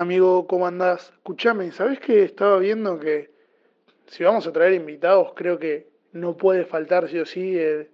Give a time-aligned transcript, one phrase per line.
[0.00, 1.12] Amigo, ¿cómo andás?
[1.12, 3.30] Escuchame, ¿sabés que estaba viendo que
[4.06, 7.90] si vamos a traer invitados, creo que no puede faltar sí o sí el,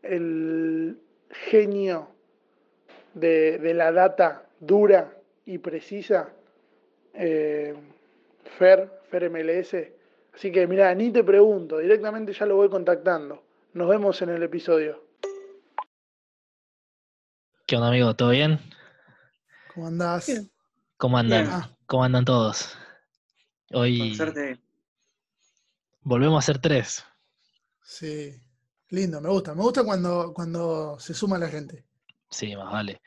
[0.00, 2.08] el genio
[3.12, 6.32] de, de la data dura y precisa,
[7.12, 7.74] eh,
[8.58, 9.92] Fer, Fer MLS.
[10.32, 13.42] Así que mira, ni te pregunto, directamente ya lo voy contactando.
[13.74, 15.04] Nos vemos en el episodio.
[17.66, 18.16] ¿Qué onda, amigo?
[18.16, 18.60] ¿Todo bien?
[19.74, 20.26] ¿Cómo andás?
[20.28, 20.53] Bien.
[21.04, 21.46] ¿Cómo andan?
[21.46, 21.60] Bien.
[21.84, 22.78] ¿Cómo andan todos?
[23.70, 24.58] Con Hoy suerte.
[26.00, 27.04] volvemos a ser tres.
[27.82, 28.40] Sí,
[28.88, 29.54] lindo, me gusta.
[29.54, 31.84] Me gusta cuando, cuando se suma la gente.
[32.30, 33.02] Sí, más vale.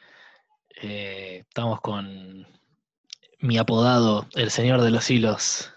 [0.79, 2.45] Eh, estamos con
[3.39, 5.73] mi apodado, el señor de los hilos.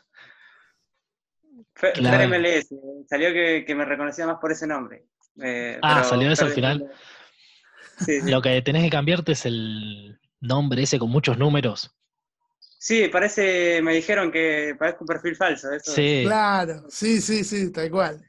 [1.74, 2.18] Fe- Claro.
[2.18, 2.68] Fer MLS.
[3.08, 5.06] Salió que, que me reconocía más por ese nombre.
[5.42, 6.78] Eh, Ah, pero ¿salió eso Fer al final?
[6.82, 8.04] MLS.
[8.04, 8.30] Sí, sí.
[8.30, 11.96] Lo que tenés que cambiarte es el nombre ese con muchos números.
[12.82, 15.70] Sí, parece, me dijeron que parezco un perfil falso.
[15.70, 15.92] Eso.
[15.92, 18.26] Sí, Claro, sí, sí, sí, tal cual.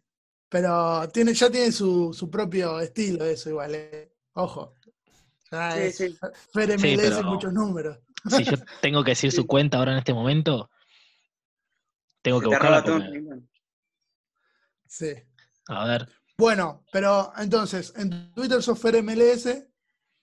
[0.49, 4.11] Pero tiene, ya tiene su, su propio estilo eso igual, eh.
[4.33, 4.75] Ojo.
[5.49, 6.17] Sí, es sí.
[6.53, 7.99] Fer Sí, pero- muchos números.
[8.29, 10.69] si yo tengo que decir su cuenta ahora en este momento,
[12.21, 13.41] tengo Se que te buscarla porque-.
[14.85, 15.13] Sí.
[15.69, 19.47] A ver, Bueno, pero entonces, en Twitter sos Fer MLS,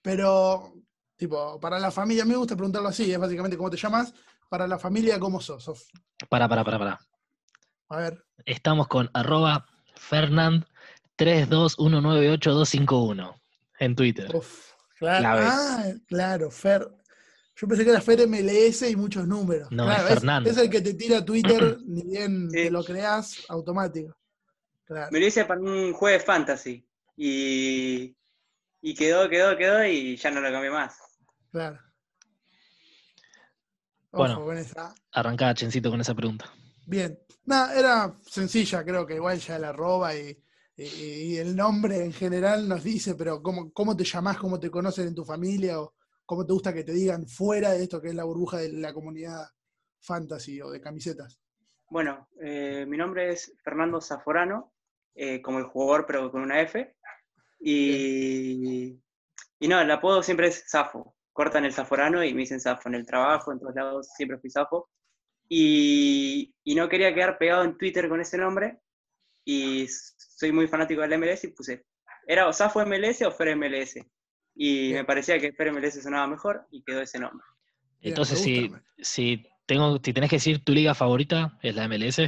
[0.03, 0.75] pero
[1.19, 4.13] tipo, para la familia, a mí me gusta preguntarlo así, es básicamente cómo te llamas.
[4.49, 5.63] Para la familia, ¿cómo sos?
[5.63, 5.89] Sos-
[6.29, 6.99] para, para, para, para.
[7.89, 10.65] A ver, Estamos con arroba Fernand
[11.17, 13.35] 321982251
[13.79, 14.33] en Twitter.
[14.35, 15.41] uf, claro.
[15.43, 16.87] Ah, claro, Fer.
[17.55, 19.69] Yo pensé que era Fer MLS y muchos números.
[19.71, 20.49] No, Claro, es Fernando.
[20.49, 22.55] Es, el que te tira Twitter, ni bien Sí.
[22.63, 24.15] te lo creas, automático.
[24.85, 25.09] Claro.
[25.11, 26.87] Me lo hice para un juego de fantasy.
[27.17, 28.15] Y,
[28.81, 30.97] y quedó, quedó, quedó y ya no lo cambié más.
[31.51, 31.79] Claro.
[34.11, 34.43] Ojo Bueno.
[34.45, 34.93] con esa.
[35.11, 36.51] Arrancá, Chencito, con esa pregunta.
[36.87, 37.17] Bien.
[37.45, 40.37] Nada, era sencilla, creo que igual ya la arroba y,
[40.75, 44.69] y- y el nombre en general nos dice, pero ¿cómo, cómo te llamás, cómo te
[44.69, 48.09] conocen en tu familia o cómo te gusta que te digan fuera de esto que
[48.09, 49.47] es la burbuja de la comunidad
[50.01, 51.39] fantasy o de camisetas.
[51.89, 54.73] Bueno, eh, mi nombre es Fernando Zaforano,
[55.15, 56.95] eh, como el jugador, pero con una F.
[57.59, 58.99] Y,
[59.59, 61.15] y no, el apodo siempre es Zafo.
[61.33, 64.49] Cortan el Zaforano y me dicen Zafo en el trabajo, en todos lados, siempre fui
[64.49, 64.89] Zafo.
[65.47, 68.79] Y, y no quería quedar pegado en Twitter con ese nombre.
[69.45, 71.85] Y soy muy fanático del MLS y puse,
[72.27, 73.95] ¿era o Zafo MLS o Fer MLS?
[74.55, 77.45] Y me parecía que Fer MLS sonaba mejor y quedó ese nombre.
[78.01, 82.21] Entonces, si, si, tengo, si tenés que decir tu liga favorita, es la MLS.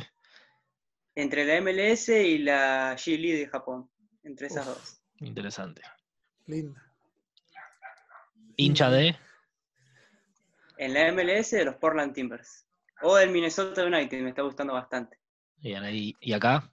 [1.16, 3.89] Entre la MLS y la G-League de Japón,
[4.23, 4.75] entre esas Uf.
[4.75, 5.01] dos.
[5.19, 5.81] Interesante.
[6.47, 6.91] Linda.
[8.66, 9.16] Hincha de.
[10.77, 12.66] En la MLS de los Portland Timbers.
[13.01, 15.17] O del Minnesota United, me está gustando bastante.
[15.57, 15.83] Bien.
[15.91, 16.69] ¿Y acá?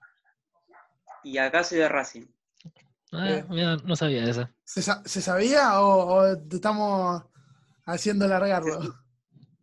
[1.23, 2.25] Y acá soy de Racing.
[3.11, 4.53] Ah, mira, no sabía esa.
[4.63, 7.23] ¿Se, sa- se sabía o, o te estamos
[7.85, 8.79] haciendo largarlo?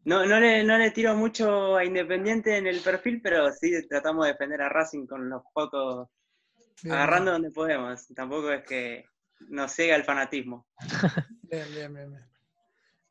[0.04, 4.24] No, no, le, no le tiro mucho a Independiente en el perfil, pero sí tratamos
[4.24, 6.08] de defender a Racing con los pocos,
[6.84, 8.06] Bien, agarrando donde podemos.
[8.14, 9.04] Tampoco es que
[9.48, 10.66] nos cega el fanatismo.
[11.42, 12.10] Bien, bien, bien.
[12.10, 12.24] bien.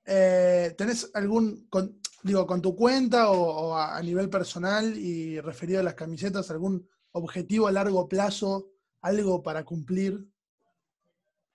[0.05, 5.39] Eh, ¿Tenés algún, con- digo, con tu cuenta o, o a, a nivel personal y
[5.39, 8.71] referido a las camisetas, algún objetivo a largo plazo,
[9.01, 10.27] algo para cumplir?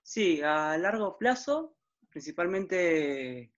[0.03, 1.77] Sí, a largo plazo,
[2.09, 3.53] principalmente,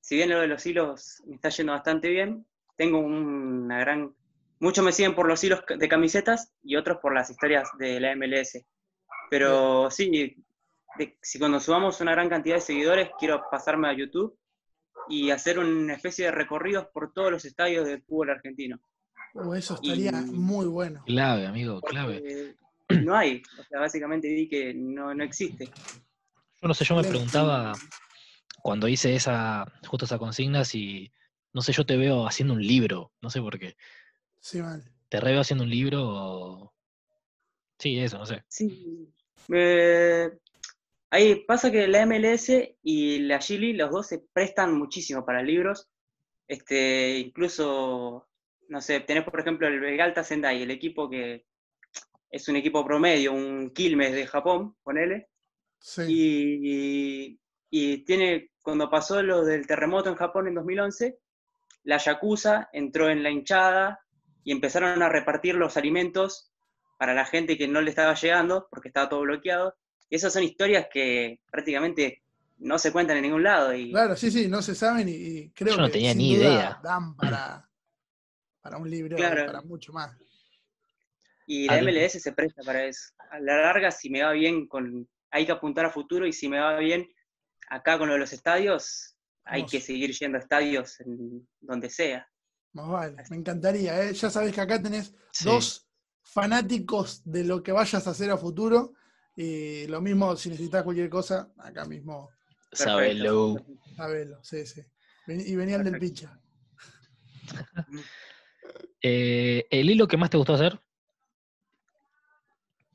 [0.00, 4.14] si bien lo de los hilos me está yendo bastante bien, tengo una gran...
[4.60, 8.12] Muchos me siguen por los hilos de camisetas y otros por las historias de la
[8.12, 8.64] MLS.
[9.34, 10.36] Pero sí,
[10.96, 14.38] de- si cuando subamos una gran cantidad de seguidores, quiero pasarme a YouTube
[15.08, 18.78] y hacer una especie de recorridos por todos los estadios del fútbol argentino.
[19.34, 21.02] O Oh, eso estaría Y- muy bueno.
[21.04, 22.54] Clave, amigo, clave.
[23.08, 25.64] No hay, o sea, básicamente vi que no, no existe.
[26.62, 27.72] Yo no sé, yo me preguntaba
[28.62, 31.10] cuando hice esa, justo esa consigna, si,
[31.52, 33.74] no sé, yo te veo haciendo un libro, no sé por qué.
[34.38, 34.84] Sí, mal.
[35.08, 36.74] ¿Te reveo haciendo un libro o...?
[37.76, 38.44] Sí, eso, no sé.
[38.48, 39.12] Sí.
[39.52, 40.30] Eh,
[41.10, 42.50] ahí pasa que la MLS
[42.82, 45.88] y la Gili, los dos se prestan muchísimo para libros.
[46.46, 48.28] Este, incluso,
[48.68, 51.46] no sé, tenés por ejemplo el Vegalta Sendai, el equipo que
[52.30, 55.28] es un equipo promedio, un Quilmes de Japón, ponele.
[55.78, 56.02] Sí.
[56.08, 57.40] Y,
[57.70, 61.18] y tiene, cuando pasó lo del terremoto en Japón en 2011,
[61.84, 64.00] la Yakuza entró en la hinchada
[64.42, 66.53] y empezaron a repartir los alimentos
[66.98, 69.74] para la gente que no le estaba llegando porque estaba todo bloqueado.
[70.10, 72.22] Y esas son historias que prácticamente
[72.58, 73.74] no se cuentan en ningún lado.
[73.74, 76.18] Y, Claro, sí, sí, no se saben y, y creo Yo no que tenía sin
[76.18, 76.80] ni duda idea.
[76.82, 77.68] dan para,
[78.60, 79.46] para un libro, Claro.
[79.46, 80.16] para mucho más.
[81.46, 83.12] y la MLS se presta para eso.
[83.30, 86.48] A la larga, si me va bien, con hay que apuntar a futuro y si
[86.48, 87.06] me va bien
[87.68, 89.72] acá con lo de los estadios, hay Vamos.
[89.72, 92.26] que seguir yendo a estadios en donde sea.
[92.72, 94.02] Más vale, me encantaría.
[94.04, 94.12] ¿eh?
[94.14, 95.44] Ya sabes que acá tenés Sí.
[95.46, 95.83] dos
[96.34, 98.92] fanáticos de lo que vayas a hacer a futuro.
[99.36, 102.30] Y lo mismo, si necesitas cualquier cosa, acá mismo,
[102.72, 103.56] Sabelo.
[103.96, 104.38] sabelo.
[104.42, 104.82] Sí, sí.
[105.26, 106.38] Y venían del picha.
[109.06, 110.80] Eh, ¿El hilo que más te gustó hacer?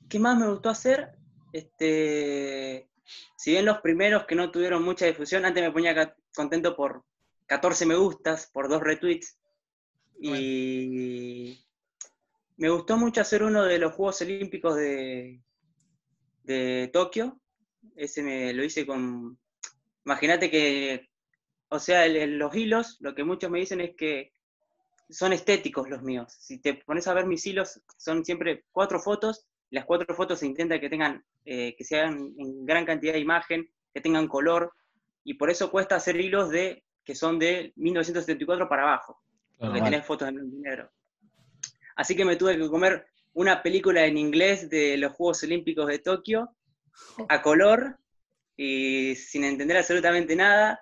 [0.10, 1.12] ¿Qué más me gustó hacer?
[1.54, 2.90] Este,
[3.38, 7.06] si bien los primeros que no tuvieron mucha difusión, antes me ponía contento por
[7.46, 9.38] 14 me gustas, por dos retweets.
[10.20, 11.64] Y
[12.60, 15.42] me gustó mucho hacer uno de los Juegos Olímpicos de,
[16.44, 17.40] de Tokio.
[17.96, 19.38] Ese me lo hice con.
[20.06, 21.10] Imagínate que.
[21.70, 24.34] O sea, el- los hilos, lo que muchos me dicen es que
[25.10, 26.34] son estéticos los míos.
[26.40, 29.46] Si te pones a ver mis hilos, son siempre cuatro fotos.
[29.72, 33.70] Las cuatro fotos se intenta que tengan, eh, que sean en gran cantidad de imagen,
[33.94, 34.74] que tengan color,
[35.24, 39.22] y por eso cuesta hacer hilos de que son de 1974 para abajo,
[39.60, 40.92] porque tenés fotos en blanco y negro.
[42.00, 46.00] Así que me tuve que comer una película en inglés de los Juegos Olímpicos de
[46.00, 46.56] Tokio
[47.28, 48.00] a color
[48.56, 50.80] y sin entender absolutamente nada,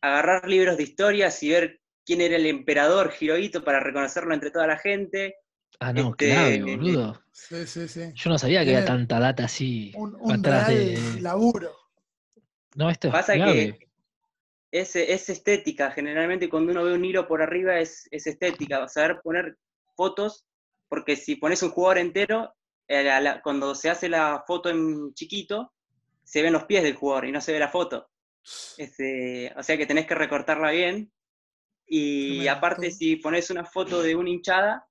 [0.00, 4.68] agarrar libros de historias y ver quién era el emperador Hirohito para reconocerlo entre toda
[4.68, 5.34] la gente.
[5.80, 7.20] Ah, no, Este, clave, boludo.
[7.32, 8.12] Sí, sí, sí.
[8.14, 11.20] Yo no sabía que había tanta data así Un, un atrás real de.
[11.22, 11.72] laburo.
[12.76, 13.78] No, esto es Pasa clave.
[13.78, 13.88] que
[14.70, 19.20] es, es estética, generalmente cuando uno ve un hilo por arriba es, es estética, saber
[19.24, 19.56] poner
[19.96, 20.46] fotos,
[20.92, 22.54] porque si pones un jugador entero,
[22.86, 25.72] eh, la- cuando se hace la foto en chiquito,
[26.22, 28.10] se ven los pies del jugador y no se ve la foto.
[28.76, 31.10] Este, o sea que tenés que recortarla bien.
[31.86, 34.86] Y aparte, si pones una foto de una hinchada,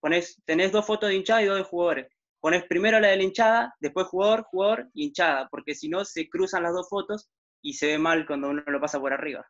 [0.00, 2.06] pones, tenés dos fotos de hinchada y dos de jugadores.
[2.40, 6.26] Pones primero la de la hinchada, después jugador, jugador y hinchada, porque si no se
[6.30, 7.28] cruzan las dos fotos
[7.60, 9.46] y se ve mal cuando uno lo pasa por arriba.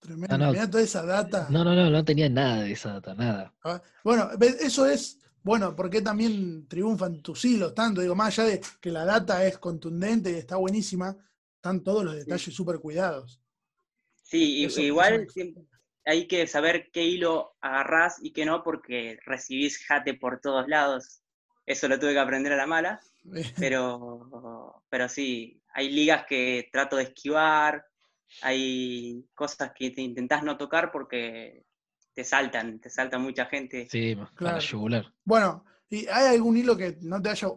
[0.00, 0.34] Tremendo.
[0.34, 0.52] Ah, no.
[0.52, 1.48] Mirá toda esa data.
[1.50, 3.54] No, no, no, no tenía nada de esa data, nada.
[3.64, 4.30] Ah, Bueno,
[4.60, 9.04] eso es, bueno, porque también triunfan tus hilos tanto, digo, más allá de que la
[9.04, 11.16] data es contundente y está buenísima,
[11.56, 13.40] están todos los detalles súper cuidados.
[14.22, 15.64] Sí, Eso- igual siempre
[16.04, 21.22] hay que saber qué hilo agarrás y qué no, porque recibís jate por todos lados.
[21.66, 23.00] Eso lo tuve que aprender a la mala,
[23.58, 27.84] pero, pero sí, hay ligas que trato de esquivar,
[28.42, 31.64] hay cosas que te intentás no tocar porque
[32.12, 33.88] te saltan, te salta mucha gente.
[33.90, 34.60] Sí, para Claro.
[34.60, 35.14] yugular.
[35.24, 37.48] Bueno, ¿y hay algún hilo que no te haya...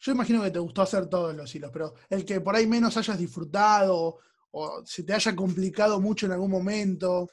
[0.00, 2.96] Yo imagino que te gustó hacer todos los hilos, pero el que por ahí menos
[2.96, 4.18] hayas disfrutado
[4.52, 7.28] o se te haya complicado mucho en algún momento.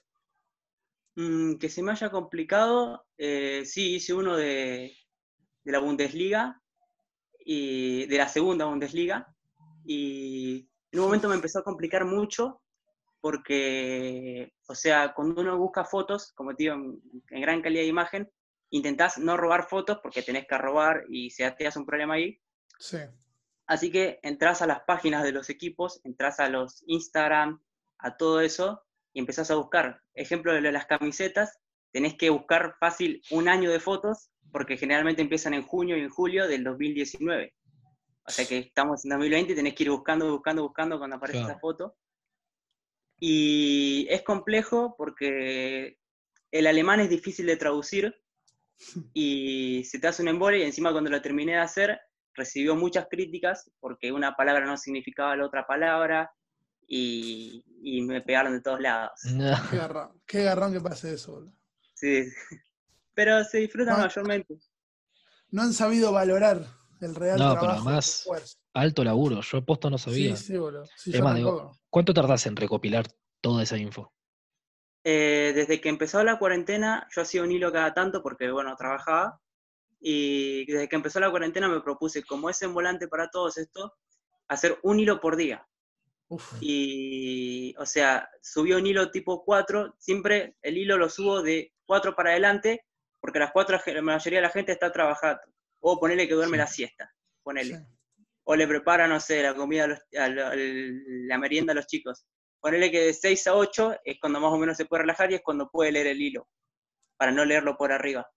[1.15, 4.91] Mm, que se me haya complicado, eh, sí, hice uno de,
[5.63, 6.61] de la Bundesliga
[7.39, 9.33] y de la segunda Bundesliga
[9.85, 12.61] y en un momento me empezó a complicar mucho
[13.25, 17.01] porque, o sea, cuando uno busca fotos, como te digo, en,
[17.31, 18.31] en gran calidad de imagen,
[18.69, 22.39] intentás no robar fotos porque tenés que robar y se te hace un problema ahí.
[22.77, 22.99] Sí.
[23.65, 27.63] Así que entras a las páginas de los equipos, entras a los Instagram,
[27.97, 30.03] a todo eso, y empezás a buscar.
[30.13, 31.57] Ejemplo de lo de las camisetas,
[31.91, 36.11] tenés que buscar fácil un año de fotos, porque generalmente empiezan en junio y en
[36.11, 37.55] julio del 2019.
[38.27, 41.39] O sea que estamos en 2020 y tenés que ir buscando, buscando, buscando cuando aparece
[41.39, 41.53] Claro.
[41.53, 41.95] esa foto.
[43.19, 45.97] Y es complejo porque
[46.51, 48.15] el alemán es difícil de traducir
[49.13, 51.99] y se te hace un embole y encima cuando lo terminé de hacer
[52.33, 56.29] recibió muchas críticas porque una palabra no significaba la otra palabra
[56.87, 59.19] y, y me pegaron de todos lados.
[59.31, 59.55] No.
[59.71, 61.53] Qué garrón, qué garrón que pase eso, boludo.
[61.93, 62.25] Sí.
[63.13, 64.55] Pero se disfruta mayormente.
[65.49, 66.65] No han sabido valorar
[66.99, 67.81] el real No, pero trabajo.
[67.81, 68.59] el además-.
[68.75, 70.35] Alto laburo, yo posto no sabía.
[70.35, 70.85] Sí, sí, boludo.
[70.97, 71.71] Sí, digo.
[71.89, 73.05] ¿Cuánto tardás en recopilar
[73.39, 74.11] toda esa info?
[75.05, 79.39] Eh, desde que empezó la cuarentena, yo hacía un hilo cada tanto porque, bueno, trabajaba.
[80.01, 83.93] Y desde que empezó la cuarentena me propuse, como es en volante para todos esto,
[84.49, 85.65] hacer un hilo por día.
[86.27, 91.71] Uf, Y, o sea, subió un hilo tipo 4, siempre el hilo lo subo de
[91.85, 92.83] 4 para adelante,
[93.21, 95.41] porque a las 4 la mayoría de la gente está trabajando.
[95.79, 96.61] O ponerle que duerme Sí.
[96.61, 97.77] la siesta, ponele.
[97.77, 97.83] sí.
[98.45, 101.75] O le prepara, no sé, la comida, a los- a lo- al- la merienda a
[101.75, 102.25] los chicos.
[102.59, 105.35] Ponele que de 6 a 8 es cuando más o menos se puede relajar y
[105.35, 106.47] es cuando puede leer el hilo,
[107.17, 108.27] para no leerlo por arriba.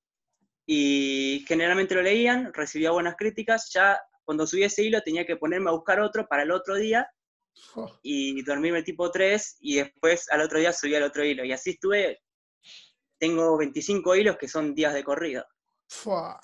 [0.66, 5.70] Y generalmente lo leían, recibía buenas críticas, ya cuando subí ese hilo tenía que ponerme
[5.70, 7.10] a buscar otro para el otro día
[7.74, 11.44] Oh, y dormirme tipo 3 y después al otro día subí al otro hilo.
[11.44, 12.20] Y así estuve,
[13.18, 15.44] tengo 25 hilos que son días de corrido.
[15.88, 16.38] fua.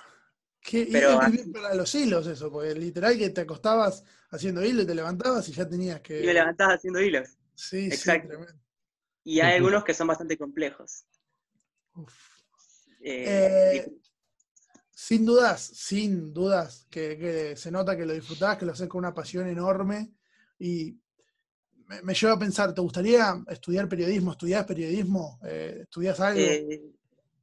[0.67, 4.81] Qué- Pero así- bien para los hilos eso, porque literal que te acostabas haciendo hilo
[4.83, 6.23] y te levantabas y ya tenías que.
[6.23, 7.29] Y me levantaba haciendo hilos.
[7.55, 8.29] Sí, sí, Exacto.
[8.29, 8.55] tremendo.
[9.25, 11.05] Y hay algunos que son bastante complejos.
[11.95, 12.15] Uf.
[13.03, 13.93] Eh, Eh,
[14.97, 19.01] Sin dudas, sin dudas, que, que se nota que lo disfrutás, que lo haces con
[19.01, 20.15] una pasión enorme.
[20.59, 20.99] Y
[21.89, 24.33] me, me lleva a pensar, ¿te gustaría estudiar periodismo?
[24.33, 25.39] ¿Estudiás periodismo?
[25.45, 26.41] Eh, ¿Estudias algo?
[26.41, 26.81] Eh,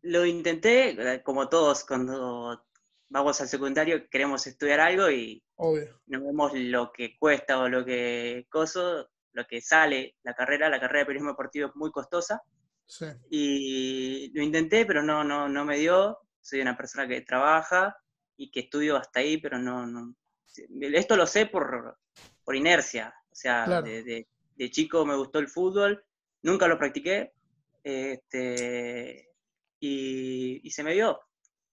[0.04, 2.66] lo intenté, como todos, cuando
[3.12, 6.00] vamos al secundario queremos estudiar algo y Obvio.
[6.08, 10.70] no vemos lo que cuesta o lo que coso, lo que sale la carrera.
[10.70, 12.42] La carrera de periodismo deportivo es muy costosa
[12.86, 13.06] Sí.
[13.30, 16.18] y lo intenté, pero no, no, no me dio.
[16.42, 17.96] Soy una persona que trabaja
[18.36, 20.16] y que estudio hasta ahí, pero no, no.
[20.82, 21.98] Esto lo sé por,
[22.44, 23.14] por inercia.
[23.32, 23.86] O sea, Claro.
[23.86, 26.04] de, de- de chico me gustó el fútbol,
[26.44, 27.32] nunca lo practiqué,
[27.84, 29.30] este,
[29.80, 31.20] y, y se me dio.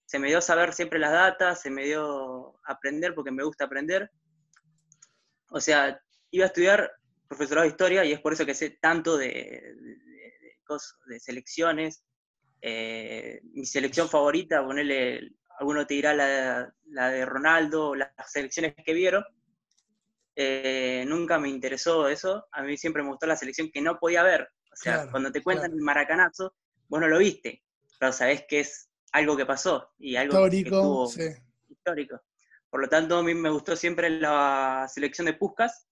[0.08, 4.10] Se me dio saber siempre las datas, se me dio aprender porque me gusta aprender.
[5.50, 6.00] O sea,
[6.30, 6.90] iba a estudiar
[7.28, 9.98] profesorado de historia y es por eso que sé tanto de, de-
[11.08, 12.02] de- selecciones.
[12.62, 18.94] Eh, mi selección favorita, ponerle, alguno te dirá la, la de Ronaldo, las selecciones que
[18.94, 19.22] vieron.
[20.36, 22.46] Eh, nunca me interesó eso.
[22.52, 24.48] A mí siempre me gustó la selección que no podía ver.
[24.72, 25.78] O sea, Claro, cuando te cuentan claro.
[25.78, 26.54] el maracanazo,
[26.88, 27.62] vos no lo viste,
[27.98, 31.22] pero sabés que es algo que pasó y algo que Histórico, estuvo sí.
[31.68, 32.20] histórico.
[32.70, 35.86] Por lo tanto, a mí me gustó siempre la selección de Puskas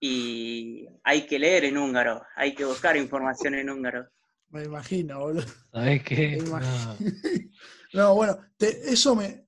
[0.00, 4.08] y hay que leer en húngaro, hay que buscar información en húngaro.
[4.50, 5.44] Me imagino, boludo.
[5.72, 6.28] ¿Sabes qué?
[6.36, 6.46] Me No.
[6.48, 6.96] imagino.
[7.94, 9.46] No, bueno, te- eso me.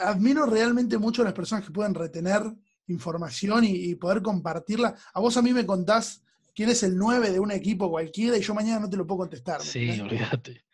[0.00, 2.40] Admiro realmente mucho a las personas que pueden retener
[2.86, 4.94] información y, y poder compartirla.
[5.12, 6.22] A vos a mí me contás
[6.54, 9.18] quién es el 9 de un equipo cualquiera y yo mañana no te lo puedo
[9.22, 9.58] contestar.
[9.58, 10.64] ¿me Sí, olvídate.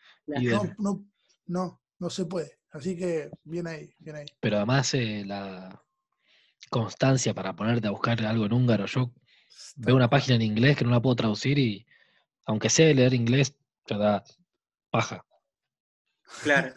[0.79, 1.03] No,
[1.47, 2.59] no, no se puede.
[2.71, 4.27] Así que bien ahí, bien ahí.
[4.41, 5.83] Pero además eh, la
[6.71, 8.87] constancia para ponerte a buscar algo en húngaro.
[8.87, 9.13] Yo
[9.77, 11.87] veo una página en inglés que no la puedo traducir y
[12.45, 14.23] aunque sé leer inglés, te da
[14.91, 15.25] paja.
[16.43, 16.75] Claro.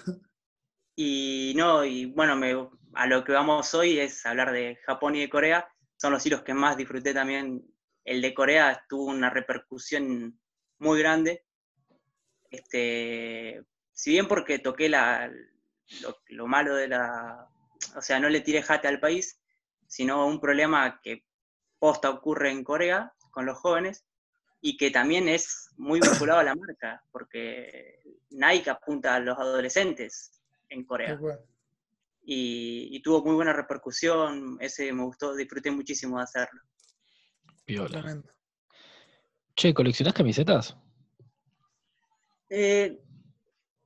[0.96, 5.22] Y no, y bueno, me- a lo que vamos hoy es hablar de Japón y
[5.22, 5.68] de Corea.
[5.98, 7.64] Son los hilos que más disfruté también.
[8.04, 10.40] El de Corea tuvo una repercusión
[10.80, 11.46] muy grande.
[12.50, 13.64] Este,
[14.00, 15.30] si bien porque toqué la,
[16.02, 17.50] lo, lo malo de la...
[17.98, 19.42] O sea, no le tiré jate al país,
[19.88, 21.26] sino un problema que
[21.80, 24.06] posta ocurre en Corea con los jóvenes
[24.62, 30.32] y que también es muy vinculado a la marca, porque Nike apunta a los adolescentes
[30.70, 31.20] en Corea
[32.22, 36.62] y, y tuvo muy buena repercusión, ese me gustó, disfruté muchísimo de hacerlo.
[37.66, 38.32] Tremendo.
[39.58, 40.78] Che, ¿coleccionás camisetas?
[42.50, 42.98] Eh,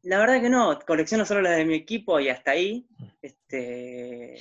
[0.04, 2.86] la verdad que no, colecciono solo las de mi equipo y hasta ahí.
[3.22, 4.36] Este,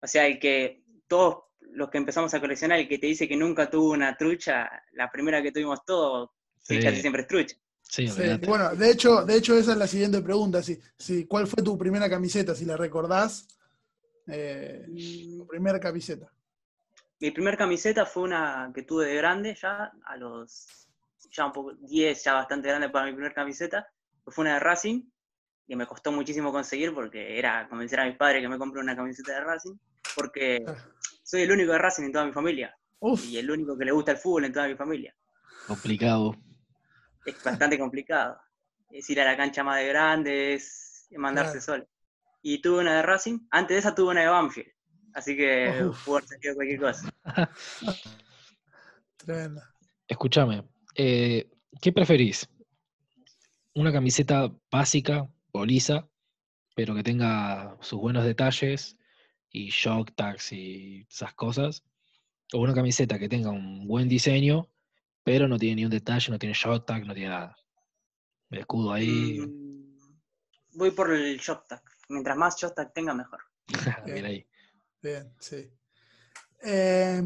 [0.00, 3.36] o sea, el que todos los que empezamos a coleccionar, el que te dice que
[3.36, 7.56] nunca tuvo una trucha, la primera que tuvimos todos, sí, casi siempre es trucha.
[7.82, 10.62] Sí, Sí, bueno, de hecho, de hecho, esa es la siguiente pregunta.
[10.62, 12.54] Si, si, ¿Cuál fue tu primera camiseta?
[12.54, 13.48] Si la recordás,
[14.28, 14.86] eh,
[15.38, 16.30] tu primera camiseta.
[17.18, 20.66] Mi primer camiseta fue una que tuve de grande ya, a los
[21.30, 23.86] ya un poco, 10, ya bastante grande para mi primer camiseta,
[24.26, 25.02] fue una de Racing,
[25.66, 28.96] que me costó muchísimo conseguir porque era convencer a mis padres que me compre una
[28.96, 29.74] camiseta de Racing,
[30.14, 30.64] porque
[31.22, 33.92] soy el único de Racing en toda mi familia, Uf, y el único que le
[33.92, 35.14] gusta el fútbol en toda mi familia.
[35.66, 36.34] Complicado.
[37.24, 38.40] Es bastante complicado.
[38.90, 41.64] Es ir a la cancha más de grande, es mandarse Claro.
[41.64, 41.88] solo.
[42.42, 44.72] Y tuve una de Racing, antes de esa tuve una de Banfield,
[45.14, 46.04] así que Uf.
[46.04, 47.10] pudo haber salido cualquier cosa.
[49.18, 49.74] tremenda.
[50.08, 50.64] Escúchame,
[50.96, 51.48] eh,
[51.80, 52.48] ¿qué preferís?
[53.74, 56.08] ¿Una camiseta básica o lisa,
[56.74, 58.96] pero que tenga sus buenos detalles
[59.50, 61.84] y shock tags y esas cosas?
[62.52, 64.68] ¿O una camiseta que tenga un buen diseño,
[65.22, 67.56] pero no tiene ni un detalle, no tiene shock tag, no tiene nada?
[68.50, 69.70] El escudo ahí, Mm,
[70.72, 71.82] Voy por el shot tag.
[72.08, 73.40] Mientras más shot tag tenga, mejor.
[74.06, 74.46] mira ahí.
[75.02, 75.70] Bien, sí.
[76.62, 77.22] Eh,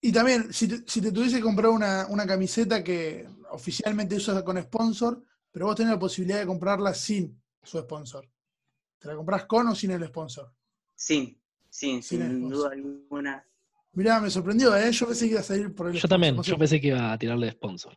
[0.00, 4.42] y también, si te, si te tuviese que comprar una, una camiseta que oficialmente usas
[4.42, 5.22] con sponsor,
[5.54, 8.28] pero vos tenés la posibilidad de comprarla sin su sponsor.
[8.98, 10.52] ¿Te la comprás con o sin el sponsor?
[10.96, 13.46] Sin, sin, Sin duda alguna.
[13.92, 14.90] Mirá, me sorprendió, ¿eh?
[14.90, 17.16] Yo pensé que iba a salir por el Yo también, yo pensé que iba a
[17.16, 17.96] tirarle de sponsor.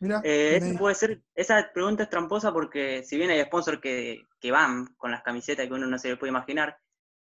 [0.00, 4.50] Mirá, Eh, puede ser, esa pregunta es tramposa porque si bien hay sponsors que, que
[4.50, 6.76] van con las camisetas que uno no se le puede imaginar,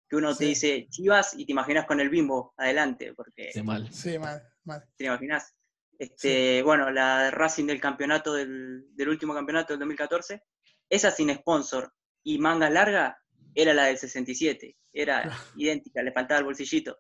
[0.08, 0.50] que uno te Sí.
[0.52, 3.92] dice Chivas y te imaginas con el bimbo adelante, porque De mal.
[3.92, 4.82] Sí, mal, mal.
[4.96, 5.54] te imaginas.
[6.00, 10.42] Este, Bueno, la Racing del campeonato del, del último campeonato del 2014,
[10.90, 13.22] esa sin sponsor y manga larga
[13.54, 15.38] era la del 67, era Claro.
[15.58, 16.98] idéntica, le faltaba el bolsillito.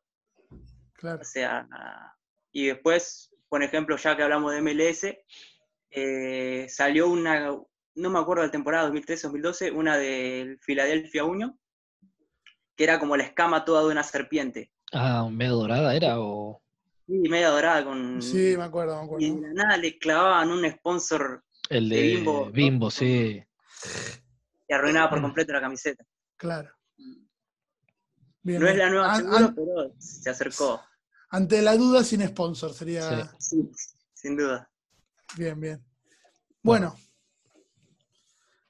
[0.93, 1.19] Claro.
[1.21, 1.65] O sea,
[2.51, 5.17] y después, por ejemplo, ya que hablamos de MLS,
[5.91, 7.49] eh, salió una,
[7.95, 11.57] no me acuerdo de la temporada 2013-2012, una del Philadelphia Union,
[12.75, 14.71] que era como la escama toda de una serpiente.
[14.91, 16.61] Ah, medio dorada era o.
[17.11, 18.21] Y media dorada con...
[18.21, 19.47] Sí, me acuerdo, me y de acuerdo.
[19.47, 22.91] la nada le clavaban un sponsor El De de Bimbo, Bimbo, ¿no?
[22.91, 23.43] sí.
[24.67, 26.05] y arruinaba por completo la camiseta.
[26.37, 26.69] Claro.
[28.43, 30.81] Bien, No es la nueva An- seguro, an- pero se acercó.
[31.31, 33.25] ante la duda, sin sponsor sería.
[33.39, 33.39] Sí.
[33.39, 33.71] Sí,
[34.13, 34.69] sin duda.
[35.35, 35.83] Bien, bien.
[36.61, 36.95] Bueno,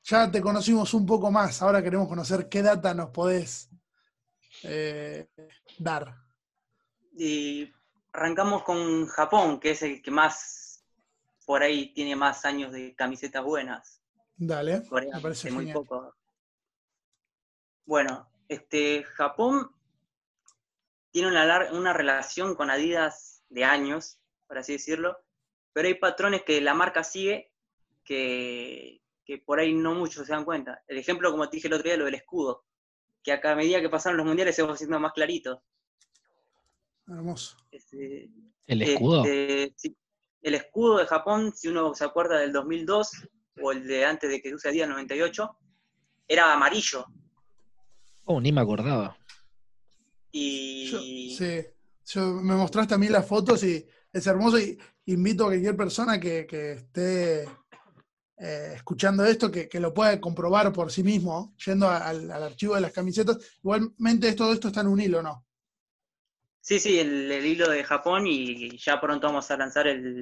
[0.04, 1.62] ya te conocimos un poco más.
[1.62, 3.70] Ahora queremos conocer qué data nos podés
[4.64, 5.28] eh,
[5.78, 6.16] dar.
[7.18, 7.72] Y
[8.14, 10.84] arrancamos con Japón, que es el que más,
[11.46, 14.02] por ahí, tiene más años de camisetas buenas.
[14.36, 15.74] Dale, Corea, me parece muy genial.
[15.74, 16.16] poco.
[17.86, 19.72] Bueno, este, Japón
[21.12, 25.18] tiene una, una relación con Adidas de años, por así decirlo,
[25.74, 27.52] pero hay patrones que la marca sigue
[28.04, 30.84] que, que por ahí no muchos se dan cuenta.
[30.88, 32.66] El ejemplo, como te dije el otro día, lo del escudo,
[33.24, 35.64] que a cada medida que pasaron los mundiales se va haciendo más clarito.
[37.10, 37.58] Hermoso.
[37.72, 38.30] Este,
[38.68, 39.24] El escudo.
[39.26, 39.96] este, sí,
[40.42, 43.10] el escudo de Japón, si uno se acuerda del 2002
[43.62, 45.58] o el de antes de que use día el 98,
[46.28, 47.06] era amarillo.
[48.26, 49.18] Oh, ni me acordaba.
[50.32, 51.66] Y Yo, sí,
[52.06, 56.20] yo, me mostraste a mí las fotos y es hermoso y invito a cualquier persona
[56.20, 57.44] que, que esté
[58.38, 62.76] eh, escuchando esto que, que lo pueda comprobar por sí mismo, yendo a- al archivo
[62.76, 63.38] de las camisetas.
[63.58, 65.46] Igualmente todo esto está en un hilo, ¿no?
[66.70, 70.20] Sí, sí, el, el hilo de Japón y ya pronto vamos a lanzar el,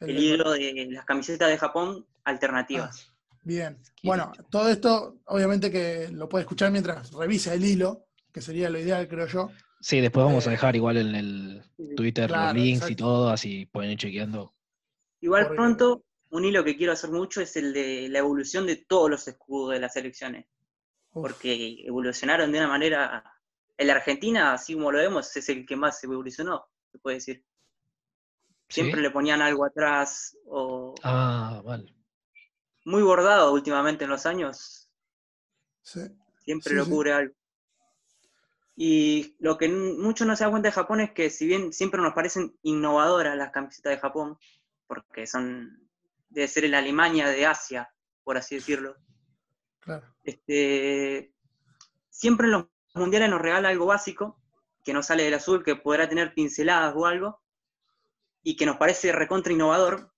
[0.00, 3.12] El el de- hilo de las camisetas de Japón alternativas.
[3.44, 3.78] Bien.
[4.00, 8.68] Qué Bueno, todo esto obviamente que lo puede escuchar mientras revisa el hilo, que sería
[8.70, 9.50] lo ideal, creo yo.
[9.80, 11.62] Sí, después vamos a Eh, dejar igual en el
[11.94, 14.52] Twitter Claro, los links y todo, así pueden ir chequeando.
[15.20, 19.10] Igual pronto, un hilo que quiero hacer mucho es el de la evolución de todos
[19.10, 20.46] los escudos de las selecciones.
[21.14, 23.24] Uf, porque evolucionaron de una manera.
[23.78, 27.44] En la Argentina, así como lo vemos, es el que más evolucionó, se puede decir.
[28.68, 28.74] ¿Sí?
[28.74, 31.92] Siempre le ponían algo atrás, o Ah, mal.
[32.86, 34.88] muy bordado últimamente en los años,
[35.82, 36.00] sí.
[36.44, 36.90] siempre Sí, lo sí.
[36.90, 37.34] cubre algo.
[38.76, 41.72] Y lo que n- mucho no se da cuenta de Japón es que si bien
[41.72, 44.38] siempre nos parecen innovadoras las camisetas de Japón,
[44.86, 45.88] porque son,
[46.28, 47.90] debe ser la Alemania de Asia,
[48.22, 48.96] por así decirlo,
[49.80, 50.06] Claro.
[50.24, 51.32] este,
[52.10, 54.40] siempre en los mundiales nos regala algo básico,
[54.84, 57.42] que no sale del azul, que podrá tener pinceladas o algo,
[58.42, 60.12] y que nos parece recontra innovador,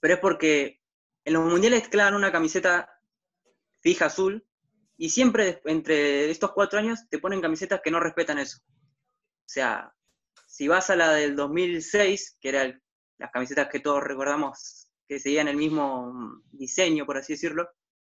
[0.00, 0.80] pero es porque
[1.24, 2.90] en los mundiales clavan una camiseta
[3.80, 4.46] fija azul,
[4.96, 8.58] y siempre entre estos cuatro años te ponen camisetas que no respetan eso.
[8.66, 9.94] O sea,
[10.46, 12.82] si vas a la del 2006, que eran
[13.18, 17.68] las camisetas que todos recordamos que seguían el mismo diseño, por así decirlo,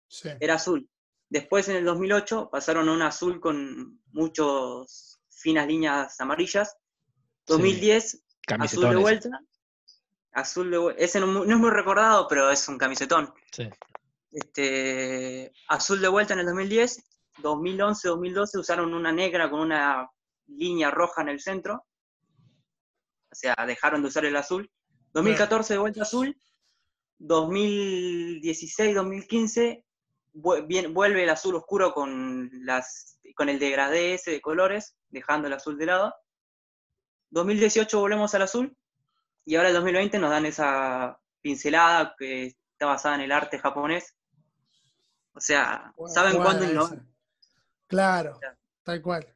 [0.07, 0.29] Sí.
[0.39, 0.87] era azul.
[1.29, 6.75] Después en el 2008 pasaron a un azul con muchas finas líneas amarillas.
[7.47, 8.23] 2010,
[8.65, 9.29] azul de vuelta.
[10.33, 10.95] Azul de.
[10.97, 13.33] Ese no, es muy recordado, pero es un camisetón.
[13.51, 13.69] Sí.
[14.31, 17.03] Este, azul de vuelta en el 2010.
[17.41, 20.09] 2011, 2012 usaron una negra con una
[20.47, 21.85] línea roja en el centro.
[23.31, 24.69] O sea, dejaron de usar el azul.
[25.13, 26.37] 2014 de vuelta azul.
[27.19, 29.85] 2016, 2015 vu- bien-
[30.35, 35.77] vuelve el azul oscuro con, las, con el degradé ese de colores, dejando el azul
[35.77, 36.13] de lado.
[37.31, 38.77] 2018 volvemos al azul
[39.45, 44.15] y ahora el 2020 nos dan esa pincelada que está basada en el arte japonés.
[45.33, 46.65] O sea, ¿saben cuándo?
[47.87, 48.57] Claro, Claro.
[48.83, 49.35] tal cual.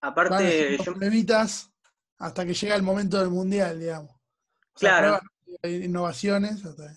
[0.00, 1.70] Aparte, yo- pruebitas
[2.18, 4.10] hasta que llega el momento del mundial, digamos.
[4.74, 5.20] O sea, Claro.
[5.64, 6.64] innovaciones.
[6.64, 6.96] hasta-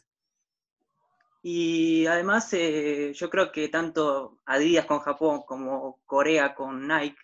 [1.47, 7.21] Y además, eh, yo creo que tanto Adidas con Japón como Corea con Nike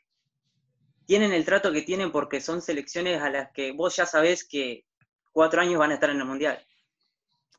[1.07, 4.85] tienen el trato que tienen porque son selecciones a las que vos ya sabés que
[5.31, 6.63] cuatro años van a estar en el Mundial.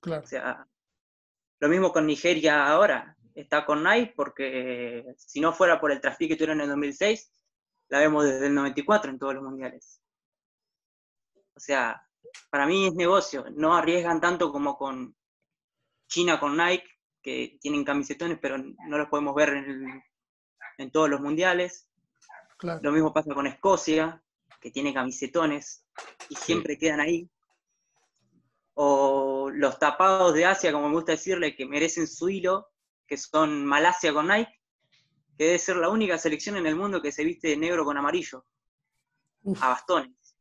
[0.01, 0.23] Claro.
[0.23, 0.65] O sea,
[1.59, 3.17] lo mismo con Nigeria ahora.
[3.35, 7.29] Está con Nike porque si no fuera por el trafic que tuvieron en el 2006,
[7.89, 10.01] la vemos desde el 94 en todos los mundiales.
[11.57, 12.09] O sea,
[12.51, 13.47] para mí es negocio.
[13.51, 15.17] No arriesgan tanto como con
[16.13, 16.85] China con Nike,
[17.23, 20.03] que tienen camisetones, pero no los podemos ver en el,
[20.77, 21.89] en todos los mundiales.
[22.59, 22.81] Claro.
[22.83, 24.23] Lo mismo pasa con Escocia,
[24.61, 25.87] que tiene camisetones
[26.29, 27.31] y siempre quedan ahí.
[28.75, 32.69] O los tapados de Asia, como me gusta decirle, que merecen su hilo,
[33.07, 34.61] que son Malasia con Nike,
[35.39, 37.97] que debe ser la única selección en el mundo que se viste de negro con
[37.97, 38.45] amarillo,
[39.45, 40.37] Uf, a bastones.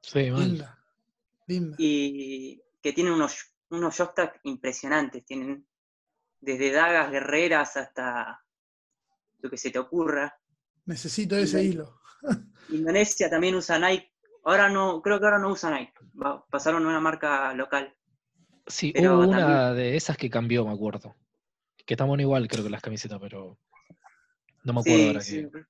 [0.00, 0.74] Sí, mal.
[1.78, 5.66] y que tienen unos, unos joysticks impresionantes, tienen
[6.40, 8.42] desde dagas guerreras hasta
[9.40, 10.38] lo que se te ocurra.
[10.84, 12.00] Necesito ese y- hilo.
[12.70, 14.12] Indonesia también usa Nike,
[14.44, 17.94] ahora no, creo que ahora no usa Nike, va- pasaron a una marca local.
[18.66, 21.14] Sí, Pero hubo una también- de esas que cambió, me acuerdo.
[21.84, 23.58] Que estaban igual, creo que las camisetas, pero
[24.64, 25.64] no me acuerdo Sí, ahora sí, que.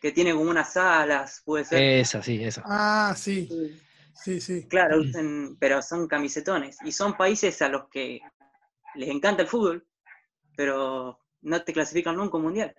[0.00, 1.82] que tiene como unas alas, puede ser.
[1.82, 2.62] Esa, sí, esa.
[2.64, 3.82] Ah, sí, Sí.
[4.22, 4.66] Sí, sí.
[4.68, 5.00] Claro, Mm.
[5.00, 6.78] usan- pero son camisetones.
[6.84, 8.20] Y son países a los que
[8.94, 9.86] les encanta el fútbol,
[10.56, 12.74] pero no te clasifican nunca un mundial.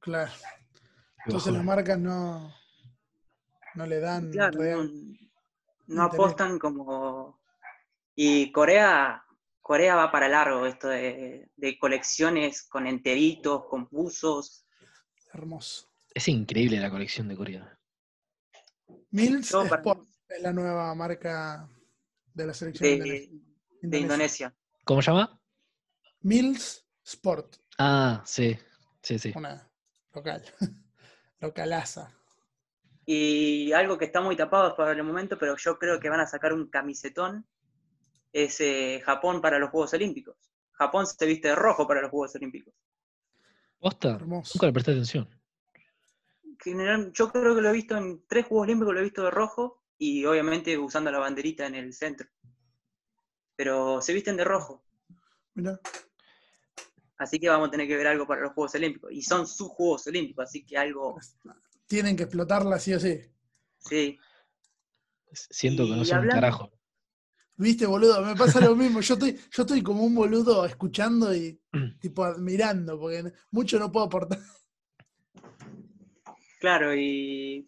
[0.00, 0.32] Claro.
[1.26, 2.54] Entonces las marcas no,
[3.74, 4.90] no le dan Claro, no,
[5.86, 7.38] no apostan como...
[8.14, 9.24] Y Corea,
[9.60, 14.64] Corea va para largo esto de, de colecciones con enteritos, con buzos.
[15.32, 15.86] hermoso.
[16.12, 17.78] Es increíble la colección de Corea.
[19.10, 21.68] Mills Sport es la nueva marca
[22.34, 23.30] de la selección de, indonesia.
[23.82, 24.54] de Indonesia.
[24.84, 25.40] ¿Cómo se llama?
[26.22, 28.56] Mills Sport, Ah, sí,
[29.02, 29.32] sí, sí.
[29.34, 29.68] una
[30.14, 30.44] local.
[31.40, 32.14] Localaza.
[33.06, 36.26] Y algo que está muy tapado para el momento, pero yo creo que van a
[36.26, 37.46] sacar un camisetón,
[38.32, 40.36] es eh, Japón para los Juegos Olímpicos.
[40.72, 42.74] Japón se viste de rojo para los Juegos Olímpicos.
[43.78, 44.10] ¿Posta?
[44.10, 44.52] Hermoso.
[44.54, 45.28] Nunca le presté atención.
[46.62, 49.30] General- yo creo que lo he visto en tres Juegos Olímpicos, lo he visto de
[49.30, 52.28] rojo y obviamente usando la banderita en el centro.
[53.56, 54.84] Pero se visten de rojo,
[55.54, 55.78] Mirá.
[57.18, 59.12] así que vamos a tener que ver algo para los Juegos Olímpicos.
[59.12, 61.18] Y son sus Juegos Olímpicos, así que algo,
[61.86, 63.20] Tienen que explotarla sí o sí.
[63.78, 64.18] sí.
[65.32, 66.70] Siento que no Y sé un carajo.
[67.56, 69.00] Viste, boludo, me pasa lo mismo.
[69.00, 71.60] Yo estoy, yo estoy como un boludo escuchando y
[72.00, 74.38] tipo admirando, porque mucho no puedo aportar.
[76.60, 77.66] Claro, y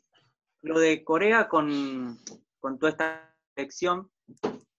[0.60, 2.18] lo de Corea con,
[2.60, 4.10] con toda esta elección,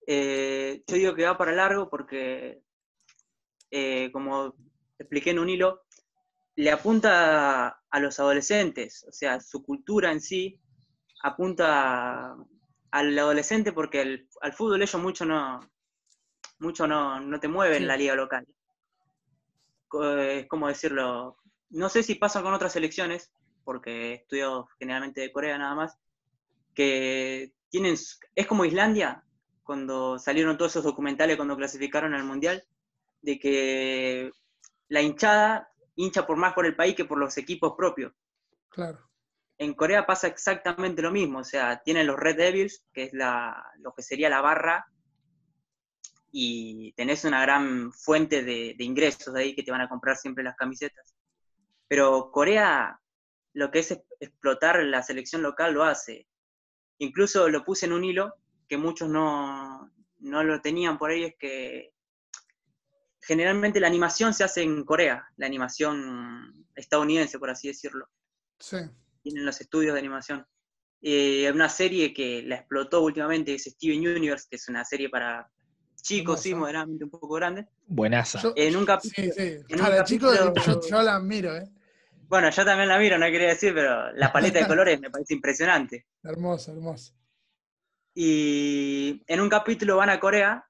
[0.06, 2.62] eh, yo digo que va para largo porque,
[3.72, 4.54] eh, como
[5.00, 5.82] expliqué en un hilo,
[6.56, 10.60] le apunta a los adolescentes, o sea, su cultura en sí
[11.24, 12.36] apunta
[12.92, 15.60] al adolescente porque el- al fútbol ellos mucho no,
[16.60, 17.82] mucho no, no te mueven Sí.
[17.84, 18.46] en la liga local.
[20.20, 21.38] Es como decirlo,
[21.72, 23.32] no sé si pasa con otras selecciones,
[23.64, 25.98] porque estudio generalmente de Corea nada más,
[26.74, 27.96] que tienen,
[28.36, 29.24] es como Islandia,
[29.64, 32.64] cuando salieron todos esos documentales cuando clasificaron al Mundial,
[33.22, 34.32] de que
[34.90, 38.14] la hinchada hincha por más por el país que por los equipos propios.
[38.70, 39.10] Claro.
[39.58, 43.72] En Corea pasa exactamente lo mismo, o sea, tienen los Red Devils, que es la,
[43.80, 44.86] lo que sería la barra,
[46.32, 50.18] y tenés una gran fuente de, de ingresos de ahí que te van a comprar
[50.18, 51.16] siempre las camisetas.
[51.88, 53.00] Pero Corea,
[53.54, 56.28] lo que es es- explotar la selección local lo hace.
[57.00, 58.34] Incluso lo puse en un hilo
[58.68, 61.92] que muchos no, no lo tenían por ahí, es que
[63.22, 68.10] generalmente la animación se hace en Corea, la animación estadounidense, por así decirlo
[68.60, 68.78] Sí.
[69.22, 70.46] tienen los estudios de animación.
[71.02, 75.50] Eh, una serie que la explotó últimamente es Steven Universe, que es una serie para
[76.02, 77.68] chicos, sí, moderadamente un poco grande.
[77.88, 78.42] Buenaza.
[78.42, 79.42] Yo- En un sí, capítulo, sí.
[79.70, 81.70] en un capítulo- yo, yo la admiro, ¿eh?
[82.34, 85.36] Bueno, yo también la miro, no quería decir, pero la paleta de colores me parece
[85.36, 86.08] impresionante.
[86.24, 87.14] Hermoso, hermoso.
[88.16, 90.66] Y en un capítulo van a Corea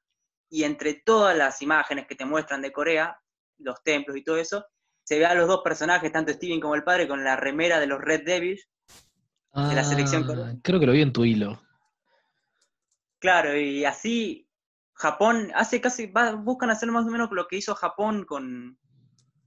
[0.49, 3.17] y entre todas las imágenes que te muestran de Corea,
[3.60, 4.65] los templos y todo eso,
[5.06, 7.88] se ve a los dos personajes, tanto Steven como el padre, con la remera de
[7.88, 8.67] los Red Devils.
[9.56, 10.60] de la selección Ah, coreana.
[10.63, 11.62] creo que lo vi en tu hilo.
[13.19, 14.49] Claro, y así
[14.95, 18.78] Japón hace casi, va- buscan hacer más o menos lo que hizo Japón con,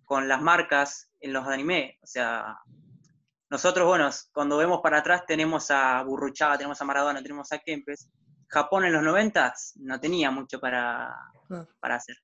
[0.07, 1.99] con las marcas en los anime.
[2.03, 2.57] O sea,
[3.51, 8.09] nosotros, bueno, cuando vemos para atrás tenemos a Burruchaga, tenemos a Maradona, tenemos a Kempes.
[8.49, 11.15] Japón en los 90 no tenía mucho para,
[11.49, 11.69] Claro.
[11.81, 12.17] para hacer.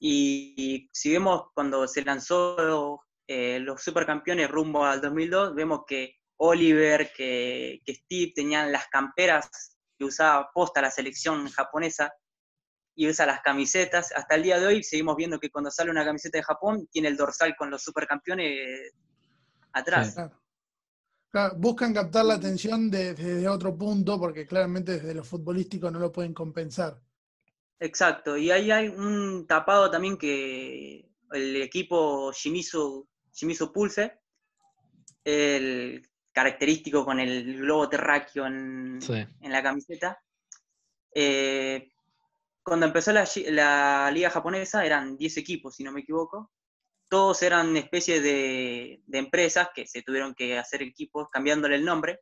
[0.00, 6.14] Y, y si vemos cuando se lanzó eh, los supercampeones rumbo al 2002, vemos que
[6.36, 12.12] Oliver, que, que Steve tenían las camperas que usaba posta la selección japonesa
[13.00, 14.10] y usa las camisetas.
[14.10, 17.06] Hasta el día de hoy seguimos viendo que cuando sale una camiseta de Japón tiene
[17.06, 18.92] el dorsal con los supercampeones
[19.72, 20.08] atrás.
[20.08, 20.14] Sí.
[20.14, 20.42] Claro.
[21.30, 26.00] Claro, buscan captar la atención de- desde otro punto, porque claramente desde lo futbolístico no
[26.00, 27.00] lo pueden compensar.
[27.78, 34.18] Exacto, y ahí hay un tapado también que el equipo Shimizu, Shimizu Pulse,
[35.22, 39.24] el característico con el globo terráqueo en, Sí.
[39.40, 40.18] en la camiseta.
[41.14, 41.92] Eh,
[42.68, 46.52] cuando empezó la, liga japonesa eran 10 equipos, si no me equivoco.
[47.08, 52.20] Todos eran especies de, de empresas que se tuvieron que hacer equipos cambiándole el nombre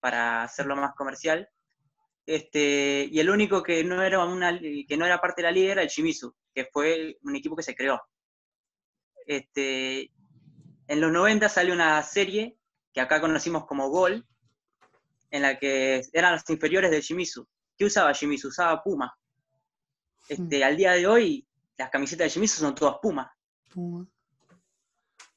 [0.00, 1.48] para hacerlo más comercial.
[2.26, 5.72] Este, y el único que no, era una, que no era parte de la liga
[5.72, 8.02] era el Shimizu, que fue un equipo que se creó.
[9.26, 10.10] Este,
[10.88, 12.58] en los 90 salió una serie
[12.92, 14.26] que acá conocimos como Gol,
[15.30, 17.46] en la que eran los inferiores del Shimizu.
[17.76, 18.48] ¿Qué usaba Shimizu?
[18.48, 19.16] Usaba Puma.
[20.28, 23.32] Este, al día de hoy, las camisetas de Shimizu son todas Puma.
[23.72, 24.06] Puma.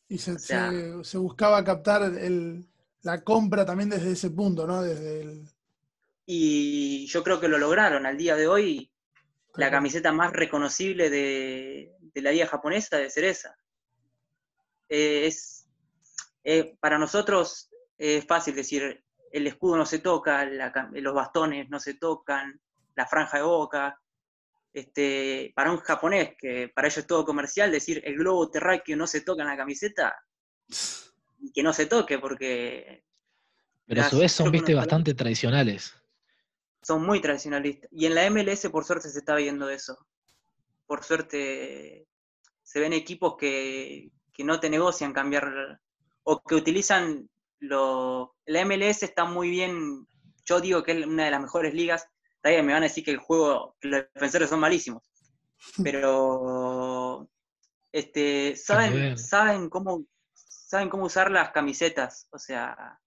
[0.08, 2.66] Y se, O sea- se- se buscaba captar el-
[3.04, 4.82] la compra también desde ese punto, ¿no?
[4.82, 5.46] Desde el.
[6.26, 8.06] Y yo creo que lo lograron.
[8.06, 8.92] Al día de hoy,
[9.56, 13.56] la camiseta más reconocible de, de la liga japonesa debe ser esa.
[14.90, 15.68] Eh, es,
[16.44, 21.80] eh, para nosotros es fácil decir, el escudo no se toca, la los bastones no
[21.80, 22.60] se tocan,
[22.96, 24.00] la franja de boca.
[24.72, 29.08] Este, para un japonés, que para ellos es todo comercial, decir el globo terráqueo no
[29.08, 30.16] se toca en la camiseta,
[31.40, 33.04] y que no se toque, porque
[33.86, 35.96] Pero a su vez son, viste, bastante tradicionales.
[36.82, 37.90] son muy tradicionalistas.
[37.92, 39.98] Y en la MLS, por suerte, se está viendo eso.
[40.86, 42.08] Por suerte,
[42.64, 45.80] se ven equipos que, que no te negocian cambiar
[46.24, 47.30] o que utilizan
[47.60, 48.36] lo.
[48.46, 50.08] La MLS está muy bien.
[50.46, 52.08] Yo digo que es una de las mejores ligas.
[52.40, 55.04] Está bien, me van a decir que el juego, que los defensores son malísimos.
[55.84, 57.30] Pero
[57.92, 62.28] este, saben, saben cómo saben cómo usar las camisetas.
[62.32, 63.00] O sea,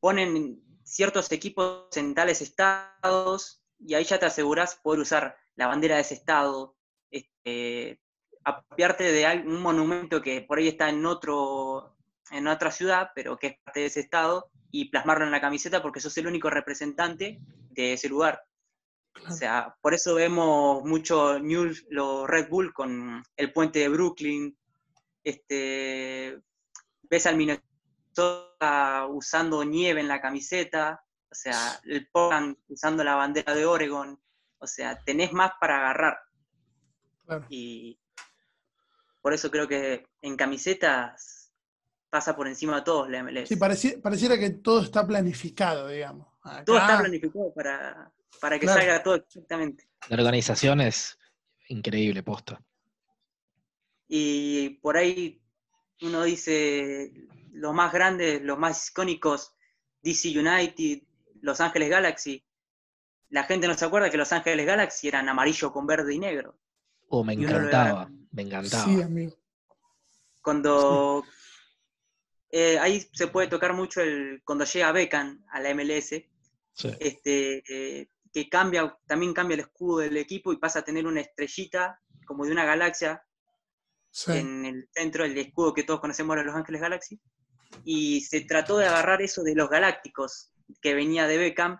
[0.00, 5.96] ponen ciertos equipos en tales estados y ahí ya te aseguras poder usar la bandera
[5.96, 6.76] de ese estado,
[7.10, 8.00] este,
[8.42, 11.94] apropiarte de al- un monumento que por ahí está en otro
[12.30, 15.80] en otra ciudad, pero que es parte de ese estado, y plasmarlo en la camiseta
[15.80, 17.40] porque sos el único representante
[17.82, 18.42] de ese lugar.
[19.28, 24.56] O sea, por eso vemos mucho news, los Red Bull con el puente de Brooklyn,
[25.24, 26.40] este,
[27.02, 33.54] ves al Minnesota usando nieve en la camiseta, o sea, el Portland usando la bandera
[33.54, 34.20] de Oregon,
[34.58, 36.18] o sea, tenés más para agarrar.
[37.26, 37.44] Claro.
[37.48, 37.98] Y
[39.20, 41.52] por eso creo que en camisetas
[42.08, 43.08] pasa por encima de todos.
[43.46, 46.26] Sí, pareci- pareciera que todo está planificado, digamos.
[46.48, 48.80] Acá- todo está planificado para, para que Claro.
[48.80, 49.88] salga todo exactamente.
[50.08, 51.18] La organización es
[51.68, 52.62] increíble, posta.
[54.08, 55.42] Y por ahí
[56.02, 57.12] uno dice
[57.52, 59.54] los más grandes, los más icónicos,
[60.02, 61.02] DC United,
[61.40, 62.44] Los Ángeles Galaxy.
[63.30, 66.58] La gente no se acuerda que Los Ángeles Galaxy eran amarillo con verde y negro.
[67.08, 68.84] Oh, me encantaba, me encantaba.
[68.84, 69.36] Sí, amigo.
[70.42, 71.24] Cuando
[72.50, 76.24] eh, ahí se puede tocar mucho el cuando llega Beckham a la MLS,
[76.78, 76.90] Sí.
[77.00, 81.20] este, eh, que cambia, también cambia el escudo del equipo y pasa a tener una
[81.20, 83.22] estrellita como de una galaxia
[84.10, 84.32] Sí.
[84.32, 87.20] en el centro, el escudo que todos conocemos de Los Ángeles Galaxy.
[87.84, 91.78] Y se trató de agarrar eso de los galácticos, que venía de Beckham,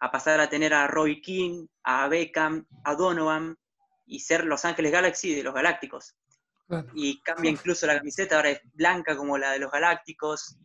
[0.00, 3.56] a pasar a tener a Roy King, a Beckham, a Donovan,
[4.06, 6.16] y ser Los Ángeles Galaxy de los galácticos.
[6.66, 6.88] claro.
[6.94, 10.58] Y cambia incluso la camiseta, ahora es blanca como la de los galácticos.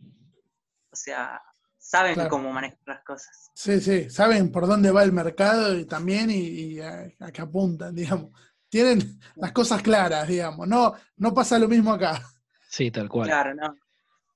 [0.91, 1.41] O sea,
[1.83, 2.29] saben Claro.
[2.29, 3.51] cómo manejar las cosas.
[3.53, 7.41] Sí, sí, saben por dónde va el mercado y también y, y a, a qué
[7.41, 8.31] apuntan, digamos.
[8.69, 10.67] Tienen las cosas claras, digamos.
[10.67, 12.23] No, no pasa lo mismo acá.
[12.69, 13.27] Sí, tal cual.
[13.27, 13.75] Claro, ¿no?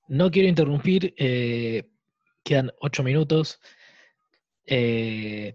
[0.08, 1.90] No quiero interrumpir, eh,
[2.44, 3.60] quedan ocho minutos.
[4.64, 5.54] Eh,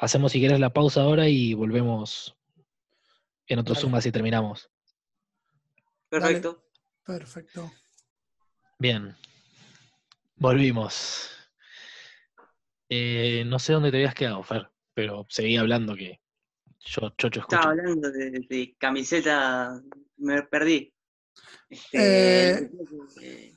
[0.00, 2.36] hacemos si quieres la pausa ahora y volvemos
[3.46, 3.74] en otro.
[3.74, 4.68] Zoom así terminamos.
[6.10, 6.64] Perfecto.
[7.04, 7.70] Perfecto.
[8.78, 9.16] Bien,
[10.38, 11.30] volvimos.
[12.88, 16.20] Eh, no sé dónde te habías quedado, Fer, pero seguí hablando que
[16.80, 17.56] yo chocho escucho.
[17.56, 19.80] Estaba hablando de, de camiseta,
[20.16, 20.94] me perdí.
[21.68, 22.70] Este, Eh.
[23.20, 23.54] eh,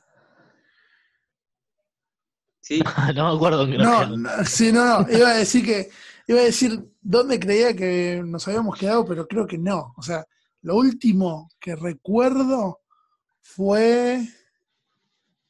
[2.63, 2.80] Sí,
[3.15, 5.12] no me acuerdo dónde nos No, no, sí, no, no.
[5.12, 5.89] Iba a decir que,
[6.28, 9.94] iba a decir dónde creía que nos habíamos quedado, pero creo que no.
[9.98, 10.24] O sea,
[10.62, 12.82] lo último que recuerdo
[13.41, 14.22] fue.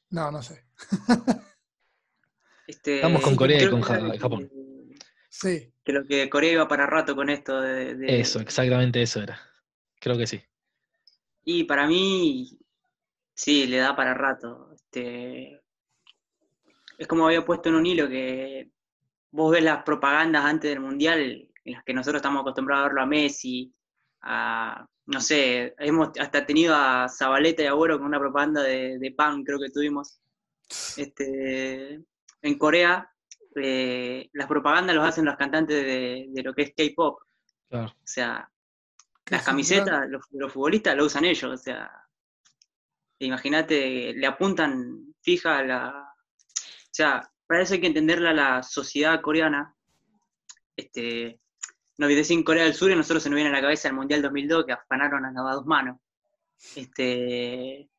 [0.09, 0.65] No, no sé.
[2.67, 4.51] Este, Estamos con Corea y creo con que Japón.
[5.29, 5.73] Sí.
[5.83, 9.39] Que lo que Corea iba para rato con esto de, de- Eso, exactamente eso era.
[9.99, 10.41] Creo que sí.
[11.43, 12.59] Y para mí,
[13.33, 14.71] sí, le da para rato.
[14.75, 15.61] Este,
[16.97, 18.69] es como había puesto en un hilo que
[19.31, 23.01] vos ves las propagandas antes del Mundial, en las que nosotros estamos acostumbrados a verlo
[23.01, 23.73] a Messi,
[24.21, 29.11] a, no sé, hemos hasta tenido a Zabaleta y Agüero con una propaganda de, de
[29.11, 30.20] PAN, creo que tuvimos.
[30.97, 31.99] Este,
[32.41, 33.09] en Corea,
[33.55, 37.21] eh, las propagandas los hacen los cantantes de, de lo que es K-pop.
[37.69, 37.87] Claro.
[37.87, 38.49] O sea,
[39.29, 41.89] las camisetas, gran- los, los futbolistas lo usan ellos, o sea,
[43.19, 46.13] imagínate, le apuntan fija a la...
[46.13, 49.75] O sea, para eso hay que entenderla la sociedad coreana.
[50.75, 51.39] Este,
[51.97, 53.93] no olvidé en Corea del Sur y nosotros se nos viene a la cabeza el
[53.93, 55.97] Mundial 2002 que afanaron a las dos manos.
[56.75, 57.89] Este,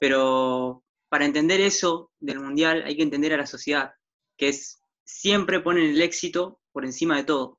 [0.00, 3.92] pero para entender eso del Mundial hay que entender a la sociedad,
[4.36, 7.58] que es siempre ponen el éxito por encima de todo.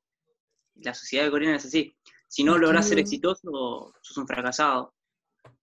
[0.76, 1.96] La sociedad coreana es así.
[2.28, 4.94] Si no logras ser exitoso, sos un fracasado.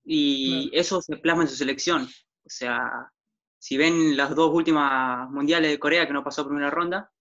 [0.03, 2.03] Y eso se plasma en su selección.
[2.03, 3.11] O sea,
[3.57, 7.11] si ven las dos últimas mundiales de Corea que no pasó primera ronda,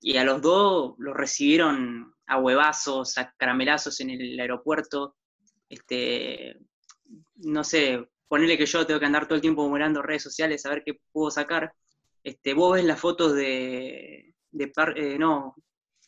[0.00, 5.16] y a los dos los recibieron a huevazos, a caramelazos en el aeropuerto.
[5.68, 6.58] Este,
[7.36, 10.70] no sé, ponerle que yo tengo que andar todo el tiempo mirando redes sociales a
[10.70, 11.70] ver qué puedo sacar.
[12.24, 15.54] Este, vos ves las fotos de, de Par- eh, no,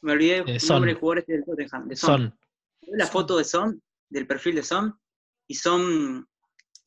[0.00, 0.76] me olvidé De el Son.
[0.76, 2.08] nombre del jugador este del Tottenham, de Son.
[2.08, 2.38] Son.
[2.80, 4.98] Ves la foto de Son, del perfil de Son,
[5.46, 6.26] y son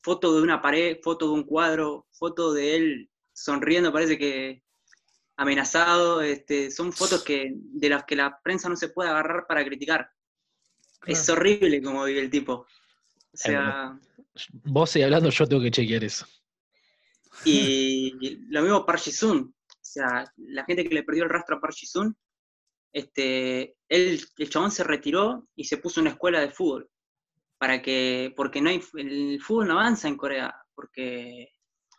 [0.02, 4.64] fotos de una pared, foto de un cuadro, foto de él sonriendo, parece que
[5.36, 9.64] amenazado, este, son fotos que, de las que la prensa no se puede agarrar para
[9.64, 10.10] criticar.
[11.06, 12.66] Es horrible como vive el tipo.
[13.38, 13.98] O sea,
[14.64, 16.26] Vos sigue hablando, yo tengo que chequear eso.
[17.44, 19.02] y lo mismo Park.
[19.22, 21.74] O sea, la gente que le perdió el rastro a Park
[22.92, 26.90] este, él, el chabón se retiró y se puso una escuela de fútbol.
[27.58, 31.50] Para que, porque no hay, el fútbol no avanza en Corea, porque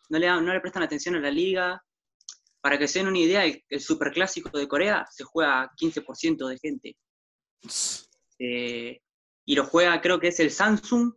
[0.09, 1.83] no le, dan- no le prestan atención a la liga.
[2.61, 6.57] Para que se den una idea, el, el superclásico de Corea se juega 15% de
[6.59, 6.97] gente.
[8.39, 9.01] Eh,
[9.45, 11.13] y lo juega, creo que es el Samsung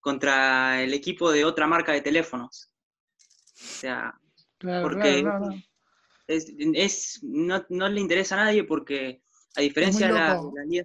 [0.00, 2.70] contra el equipo de otra marca de teléfonos.
[3.14, 4.14] O sea,
[4.58, 5.62] Claro, porque claro, no, no.
[6.26, 9.22] es, es- no, no le interesa a nadie porque,
[9.56, 10.84] a diferencia de la, liga-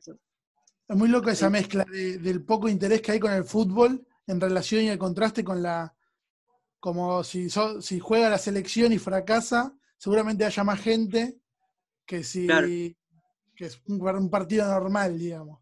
[0.88, 4.40] Es muy loco esa mezcla de- del poco interés que hay con el fútbol en
[4.42, 5.94] relación y el contraste con la.
[6.80, 11.40] Como si, so- si juega la selección y fracasa, seguramente haya más gente
[12.06, 12.46] que si.
[12.46, 12.68] Claro.
[12.68, 15.62] que es un, un partido normal, digamos.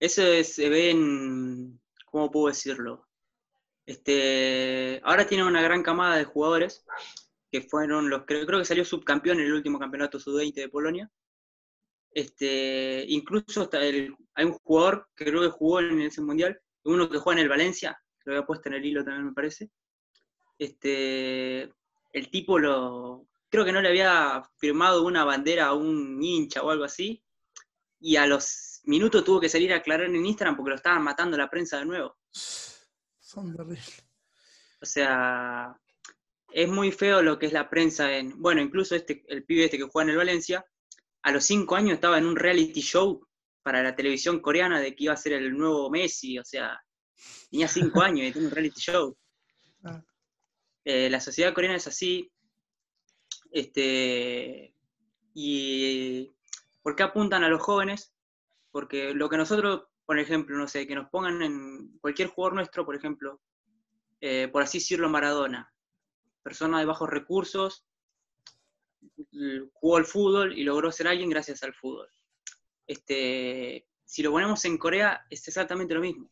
[0.00, 3.06] Eso es- se ve en, ¿cómo puedo decirlo?
[3.86, 6.84] Este, ahora tiene una gran camada de jugadores
[7.50, 11.10] que fueron los, creo, creo que salió subcampeón en el último campeonato sub-20 de Polonia.
[12.12, 17.08] Este, incluso hasta el- hay un jugador que creo que jugó en ese mundial, uno
[17.08, 19.70] que juega en el Valencia, lo había puesto en el hilo también me parece.
[20.58, 21.62] Este,
[22.12, 26.70] el tipo lo, creo que no le había firmado una bandera a un hincha o
[26.70, 27.22] algo así,
[28.00, 28.44] y a los
[28.88, 31.84] minutos tuvo que salir a aclarar en Instagram porque lo estaban matando la prensa de
[31.84, 32.16] nuevo.
[32.30, 34.04] Son terribles.
[34.80, 35.78] O sea,
[36.50, 38.40] es muy feo lo que es la prensa en.
[38.40, 40.64] Bueno, incluso este, el pibe este que juega en el Valencia,
[41.22, 43.26] a los cinco años estaba en un reality show
[43.62, 46.80] para la televisión coreana de que iba a ser el nuevo Messi, o sea,
[47.50, 49.16] tenía cinco años y tiene un reality show.
[49.84, 50.02] Ah.
[50.84, 52.32] Eh, la sociedad coreana es así.
[53.50, 54.74] Este,
[55.34, 56.32] y
[56.82, 58.14] ¿por qué apuntan a los jóvenes?
[58.70, 62.84] Porque lo que nosotros, por ejemplo, no sé, que nos pongan en cualquier jugador nuestro,
[62.84, 63.40] por ejemplo,
[64.20, 65.72] eh, por así decirlo, Maradona,
[66.42, 67.84] persona de bajos recursos,
[69.72, 72.08] jugó al fútbol y logró ser alguien gracias al fútbol.
[72.86, 76.30] Este, si lo ponemos en Corea, es exactamente lo mismo.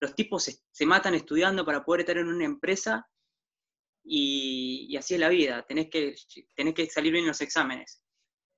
[0.00, 3.06] Los tipos se, se matan estudiando para poder estar en una empresa
[4.04, 5.64] y, y así es la vida.
[5.66, 6.14] Tenés que,
[6.54, 8.02] tenés que salir bien en los exámenes.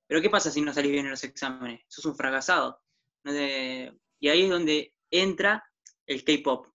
[0.07, 1.81] Pero ¿qué pasa si no salís bien en los exámenes?
[1.87, 2.82] Sos un fracasado.
[3.25, 5.63] Y ahí es donde entra
[6.05, 6.67] el K-pop.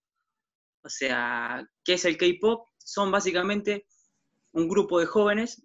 [0.83, 2.67] O sea, ¿qué es el K-pop?
[2.77, 3.85] Son básicamente
[4.51, 5.63] un grupo de jóvenes,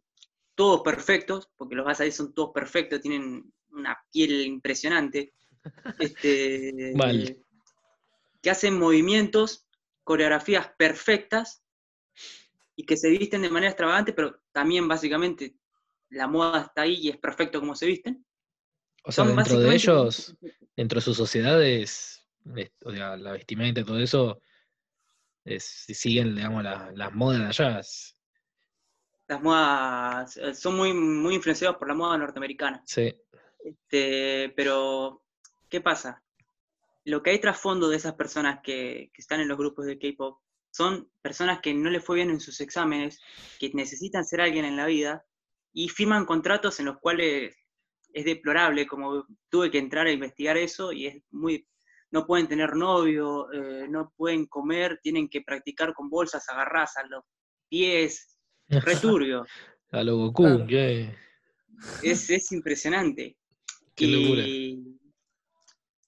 [0.55, 5.33] todos perfectos, porque los vas a ver son todos perfectos, tienen una piel impresionante,
[5.99, 7.45] este, Mal.
[8.43, 9.67] que hacen movimientos,
[10.03, 11.63] coreografías perfectas
[12.77, 15.57] y que se visten de manera extravagante, pero también básicamente
[16.11, 18.25] la moda está ahí y es perfecto como se visten.
[19.05, 20.35] O sea, Son dentro de ellos,
[20.77, 22.27] dentro de sus sociedades,
[22.57, 24.41] es- o sea, la vestimenta y todo eso,
[25.45, 27.81] es, si siguen, digamos, la- las modas de allá.
[27.81, 28.17] es-
[29.29, 32.83] Las modas eh, son muy, muy influenciadas por la moda norteamericana.
[32.85, 33.15] sí,
[33.65, 35.23] Este, pero,
[35.69, 36.23] ¿qué pasa?
[37.05, 40.41] Lo que hay trasfondo de esas personas que, que están en los grupos de K-pop
[40.71, 43.21] son personas que no les fue bien en sus exámenes,
[43.59, 45.25] que necesitan ser alguien en la vida
[45.73, 47.57] y firman contratos en los cuales
[48.15, 51.67] es deplorable, como tuve que entrar a investigar eso y es muy...
[52.13, 57.07] no pueden tener novio, eh, no pueden comer, tienen que practicar con bolsas agarradas a
[57.09, 57.25] los
[57.69, 58.39] pies,
[58.69, 59.45] returbio.
[59.91, 60.67] A lo Goku,
[62.03, 63.37] es, es impresionante.
[63.95, 64.43] Qué locura.
[64.45, 64.83] y,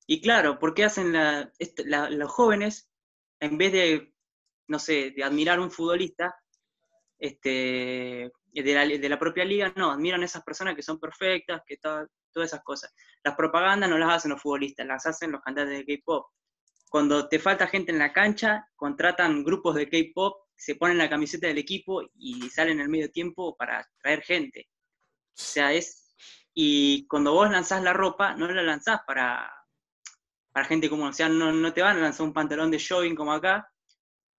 [0.08, 1.50] y claro, ¿por qué hacen la-
[2.10, 2.88] los jóvenes,
[3.40, 4.12] en vez de,
[4.68, 6.34] no sé, de admirar a un futbolista,
[7.18, 8.30] este,
[8.62, 11.76] de la, de la propia liga, no, admiran a esas personas que son perfectas, que
[11.76, 12.94] ta- todas esas cosas.
[13.22, 16.26] Las propagandas no las hacen los futbolistas, las hacen los cantantes de K-pop.
[16.88, 21.46] Cuando te falta gente en la cancha, contratan grupos de K-pop, se ponen la camiseta
[21.46, 24.68] del equipo y salen al medio tiempo para traer gente.
[24.68, 26.14] O sea, es.
[26.54, 29.52] Y cuando vos lanzás la ropa, no la lanzás para,
[30.52, 31.08] para gente común.
[31.08, 33.70] O sea, no, no te van a lanzar un pantalón de jogging como acá,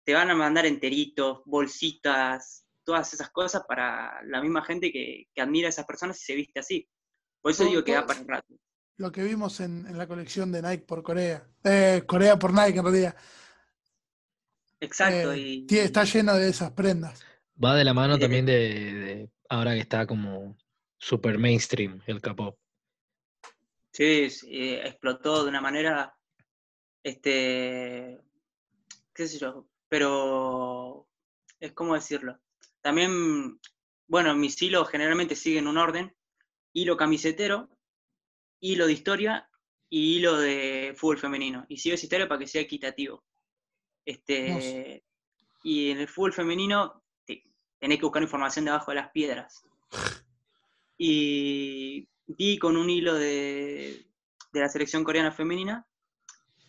[0.04, 5.42] te van a mandar enteritos, bolsitas, todas esas cosas para la misma gente que, que
[5.42, 6.90] admira a esas personas y se viste así.
[7.42, 8.56] Por eso digo que da para un rato.
[8.96, 11.46] Lo que vimos en, en la colección de Nike por Corea.
[11.66, 13.16] Eh, Corea por Nike, en realidad.
[14.80, 15.34] Exacto.
[15.34, 17.26] Eh, y, está lleno de esas prendas.
[17.62, 20.56] Va de la mano Eh, también de, de ahora que está como
[20.98, 22.58] super mainstream el K-pop.
[23.92, 26.16] Sí, sí, eh, explotó de una manera,
[27.04, 28.18] este,
[29.14, 31.10] qué sé yo, pero
[31.60, 32.40] es como decirlo.
[32.88, 33.60] También,
[34.08, 36.16] bueno, mis hilos generalmente siguen un orden,
[36.72, 37.68] hilo camisetero,
[38.62, 39.50] hilo de historia
[39.90, 41.66] y hilo de fútbol femenino.
[41.68, 43.26] Y sigo esa historia para que sea equitativo.
[44.06, 45.04] Este,
[45.66, 47.44] y en el fútbol femenino te-
[47.78, 49.62] tenés que buscar información debajo de las piedras.
[50.98, 54.08] Y vi con un hilo de,
[54.54, 55.86] de la selección coreana femenina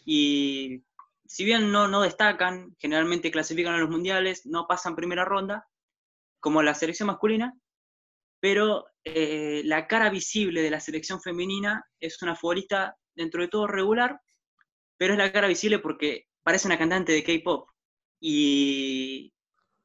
[0.05, 0.83] y
[1.29, 5.69] si bien no, no destacan, generalmente clasifican a los mundiales, no pasan primera ronda,
[6.41, 7.55] como la selección masculina,
[8.41, 13.67] pero eh, la cara visible de la selección femenina es una futbolista dentro de todo
[13.67, 14.21] regular,
[14.97, 17.69] pero es la cara visible porque parece una cantante de K-pop
[18.21, 19.33] y,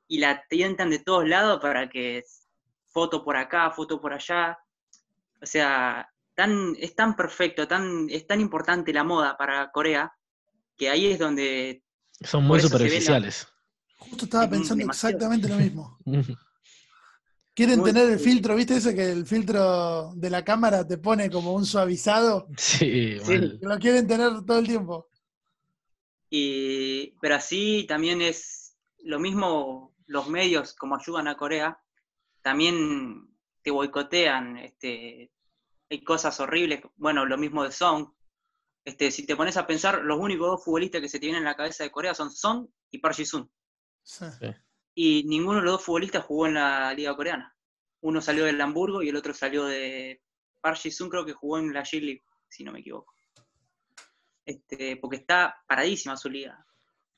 [0.07, 2.23] y la tientan de todos lados para que
[2.91, 4.57] foto por acá, foto por allá.
[5.41, 10.13] O sea, tan, es tan perfecto, tan, es tan importante la moda para Corea,
[10.77, 11.83] que ahí es donde
[12.21, 13.47] Son muy superficiales.
[14.09, 15.15] Justo estaba pensando demasiado.
[15.17, 15.97] exactamente lo mismo.
[17.55, 21.29] Quieren Muy- tener el filtro, ¿viste ese que el filtro de la cámara te pone
[21.29, 22.47] como un suavizado?
[22.57, 23.31] sí, Sí.
[23.31, 23.59] mal.
[23.61, 25.07] Lo quieren tener todo el tiempo.
[26.29, 31.77] Y, pero así también es lo mismo, los medios como ayudan a Corea,
[32.41, 33.29] también
[33.61, 35.31] te boicotean, este,
[35.91, 38.09] hay cosas horribles, bueno, lo mismo de Song.
[38.83, 41.49] Este, si te pones a pensar, los únicos dos futbolistas que se te vienen en
[41.49, 43.47] la cabeza de Corea son Song y Park Ji-sung.
[44.03, 44.25] Sí.
[44.95, 47.55] Y ninguno de los dos futbolistas jugó en la liga coreana.
[48.01, 50.21] Uno salió del Hamburgo y el otro salió de
[50.61, 53.13] Park Ji-sung, creo que jugó en la J-League, si no me equivoco.
[54.45, 56.65] Este, porque está paradísima su liga.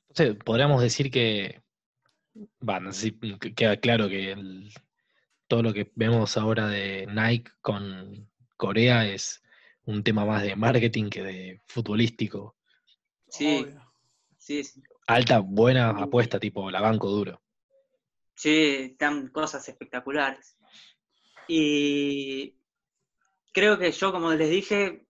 [0.08, 1.60] Entonces, podríamos decir que,
[2.66, 4.72] va, no sé si que- queda claro que el-
[5.48, 9.42] todo lo que vemos ahora de Nike con Corea es
[9.84, 12.56] un tema más de marketing que de futbolístico.
[13.28, 13.92] Sí, Obvio.
[14.38, 14.82] sí, sí.
[15.06, 17.40] Alta, buena apuesta, tipo la banco duro.
[18.34, 20.58] Sí, están cosas espectaculares.
[21.48, 22.56] Y
[23.52, 25.06] creo que yo, como les dije,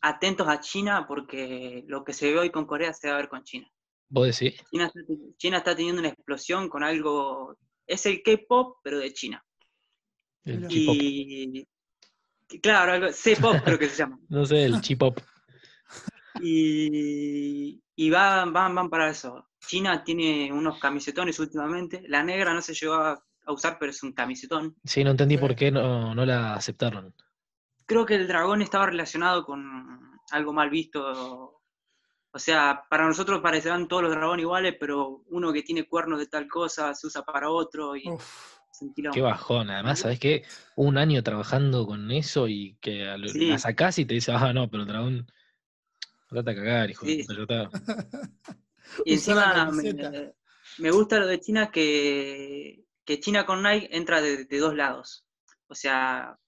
[0.00, 3.28] atentos a China porque lo que se ve hoy con Corea se va a ver
[3.28, 3.70] con China.
[4.08, 4.60] ¿Vos decís?
[4.70, 5.00] China está,
[5.36, 7.56] China está teniendo una explosión con algo,
[7.86, 9.44] es el K-pop, pero de China.
[10.44, 10.66] El.
[10.70, 11.66] Y
[12.62, 14.18] claro, algo, C-pop creo que se llama.
[14.28, 15.20] No sé, el Chipop.
[16.40, 19.48] Y, y van, van, van para eso.
[19.66, 22.04] China tiene unos camisetones últimamente.
[22.06, 24.76] La negra no se llegó a, a usar, pero es un camisetón.
[24.84, 27.12] Sí, no entendí por qué no, no la aceptaron.
[27.86, 31.60] Creo que el dragón estaba relacionado con algo mal visto.
[32.30, 36.28] O sea, para nosotros parecerán todos los dragones iguales, pero uno que tiene cuernos de
[36.28, 38.58] tal cosa se usa para otro y Uf.
[39.12, 39.70] Qué bajón.
[39.70, 40.44] Además, ¿sabes qué?
[40.76, 43.46] Un año trabajando con eso y que Sí.
[43.46, 45.26] la sacás y te dice, ah, no, pero el dragón.
[46.28, 47.18] Trata a cagar, hijo Sí.
[47.18, 47.70] de puta, ya está.
[49.04, 50.32] Y encima me,
[50.78, 55.26] me gusta lo de China que, que China con Nike entra de, de dos lados.
[55.66, 56.38] O sea,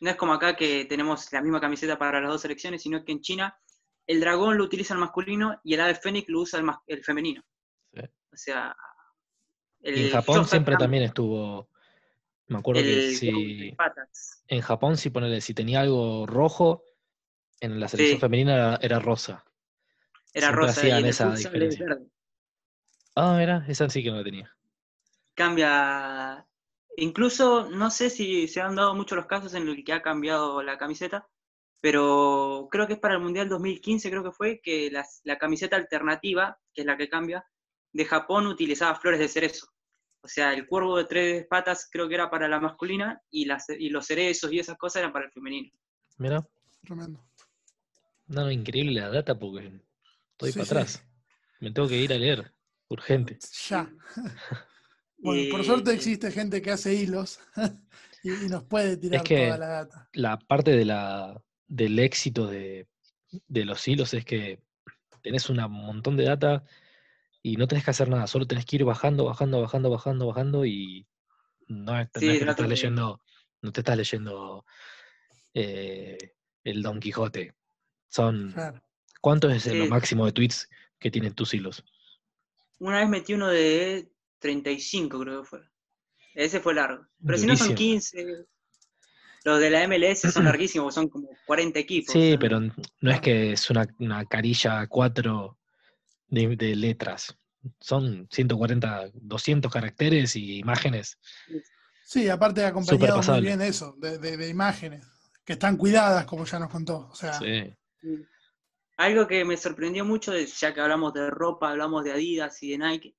[0.00, 3.12] no es como acá que tenemos la misma camiseta para las dos selecciones, sino que
[3.12, 3.58] en China
[4.06, 7.02] el dragón lo utiliza el masculino y el ave fénix lo usa el, mas- el
[7.02, 7.42] femenino.
[7.94, 8.00] Sí.
[8.32, 8.76] O sea,
[9.82, 11.70] Y en Japón siempre Tam- también estuvo.
[12.48, 13.74] Me acuerdo que si.
[14.48, 16.82] En Japón, si ponele, si tenía algo rojo,
[17.60, 18.20] en la selección Sí.
[18.20, 19.44] femenina era, era rosa.
[20.32, 21.86] Era siempre rosa y hacían en el esa diferencia.
[21.86, 22.06] verde.
[23.16, 24.56] Ah, mira, esa sí que no la tenía.
[25.34, 26.46] Cambia.
[26.96, 30.62] Incluso, no sé si se han dado muchos los casos en los que ha cambiado
[30.62, 31.28] la camiseta,
[31.80, 35.76] pero creo que es para el Mundial 2015, creo que fue, que las- la camiseta
[35.76, 37.44] alternativa, que es la que cambia,
[37.92, 39.68] de Japón utilizaba flores de cerezo.
[40.22, 43.66] O sea, el cuervo de tres patas creo que era para la masculina y, las,
[43.70, 45.70] y los cerezos y esas cosas eran para el femenino.
[46.18, 46.46] Mira,
[46.82, 47.24] Tremendo.
[48.30, 49.80] No, no, increíble la data porque
[50.32, 50.70] estoy Sí, para sí.
[50.72, 51.04] atrás.
[51.60, 52.54] Me tengo que ir a leer,
[52.88, 53.38] urgente.
[53.68, 53.90] Ya.
[55.18, 57.40] Bueno, por suerte existe gente que hace hilos
[58.22, 60.08] y, y nos puede tirar que- toda la data.
[60.14, 62.88] La parte de la, del éxito de,
[63.46, 64.62] de los hilos es que
[65.22, 66.64] tenés un montón de data
[67.42, 70.66] y no tenés que hacer nada, solo tenés que ir bajando, bajando, bajando, bajando, bajando
[70.66, 71.06] y
[71.68, 73.20] no es que estás leyendo,
[73.62, 74.64] no te estás leyendo
[75.54, 76.16] eh,
[76.64, 77.54] el Don Quijote.
[78.10, 78.82] Son Claro.
[79.22, 79.88] ¿cuánto es lo Sí.
[79.90, 81.82] máximo de tweets que tienen tus hilos?
[82.78, 85.60] Una vez metí uno de 35, creo que fue.
[86.34, 87.06] Ese fue largo.
[87.24, 87.76] Pero si no son Durísimo.
[87.76, 88.46] 15.
[89.44, 92.12] Los de la MLS son larguísimos, porque son como 40 equipos.
[92.12, 95.58] Sí, pero no es que es una, una carilla 4
[96.28, 97.36] de, de letras.
[97.80, 101.18] Son 140, 200 caracteres y imágenes.
[102.04, 105.06] Sí, aparte acompañado muy bien eso, de, de- de imágenes,
[105.44, 107.08] que están cuidadas, como ya nos contó.
[107.10, 107.72] O sea, Sí.
[108.00, 108.26] Sí.
[109.00, 112.78] Algo que me sorprendió mucho, ya que hablamos de ropa, hablamos de Adidas y de
[112.78, 113.16] Nike,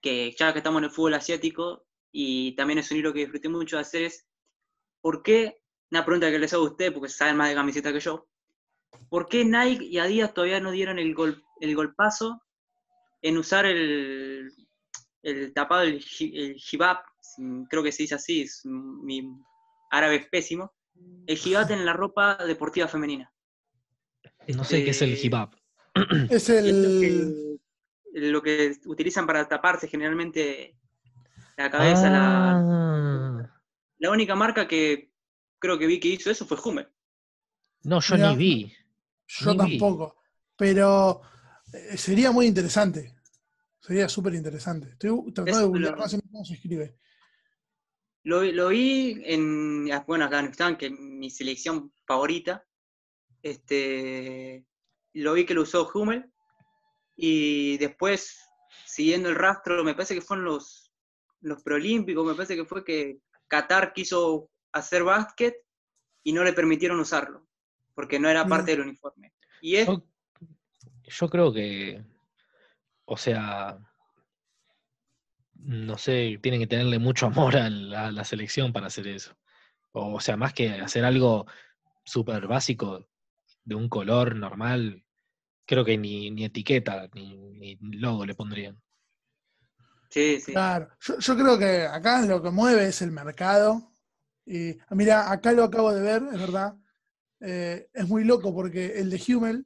[0.00, 3.48] que ya que estamos en el fútbol asiático, y también es un hilo que disfruté
[3.48, 4.28] mucho de hacer, es
[5.00, 5.62] ¿por qué?
[5.90, 8.28] Una pregunta que les hago a usted, porque saben más de camiseta que yo.
[9.08, 12.40] ¿Por qué Nike y Adidas todavía no dieron el, gol, el golpazo
[13.22, 14.48] en usar el,
[15.22, 16.98] el tapado, el, el hijab?
[17.68, 19.28] Creo que se dice así, es, mi
[19.90, 20.72] árabe es pésimo.
[21.26, 23.32] El hijab en la ropa deportiva femenina.
[24.48, 25.50] No sé qué es el Este, hip-hop.
[26.30, 27.60] es y es lo el.
[28.12, 30.76] que, lo que utilizan para taparse generalmente
[31.56, 32.10] la cabeza.
[32.10, 33.60] La, Ah.
[33.98, 35.12] la única marca que
[35.58, 36.88] creo que vi que hizo eso fue Hummel.
[37.84, 38.72] No, yo Mira, ni vi.
[39.26, 39.78] Yo ni vi.
[39.78, 40.16] tampoco.
[40.56, 41.22] Pero
[41.72, 43.14] eh, sería muy interesante.
[43.80, 44.90] Sería súper interesante.
[44.90, 46.96] Estoy tratando de más menos cómo se escribe.
[48.24, 52.66] Lo, vi- lo vi en bueno, Afganistán, que es mi selección favorita.
[53.42, 54.64] Este,
[55.14, 56.30] lo vi que lo usó Hummel.
[57.16, 58.40] Y después,
[58.86, 60.90] siguiendo el rastro, me parece que fueron los,
[61.40, 63.18] los preolímpicos, me parece que fue que
[63.48, 65.56] Qatar quiso hacer básquet
[66.22, 67.46] y no le permitieron usarlo,
[67.94, 68.56] porque no era Mira.
[68.56, 69.32] parte del uniforme.
[69.60, 70.02] Y es, Yo,
[71.02, 72.02] yo creo que,
[73.04, 73.78] o sea,
[75.54, 79.36] no sé, tienen que tenerle mucho amor a la, a la selección para hacer eso.
[79.92, 81.46] O, o sea, más que hacer algo
[82.04, 83.06] súper básico
[83.64, 85.04] de un color normal,
[85.66, 88.80] creo que ni, ni etiqueta ni, ni logo le pondrían.
[90.08, 90.52] sí, sí.
[90.52, 90.88] Claro.
[91.00, 93.92] Yo, yo creo que acá lo que mueve es el mercado.
[94.46, 96.74] Y mira, acá lo acabo de ver, es verdad.
[97.40, 99.64] Eh, es muy loco porque el de Hummel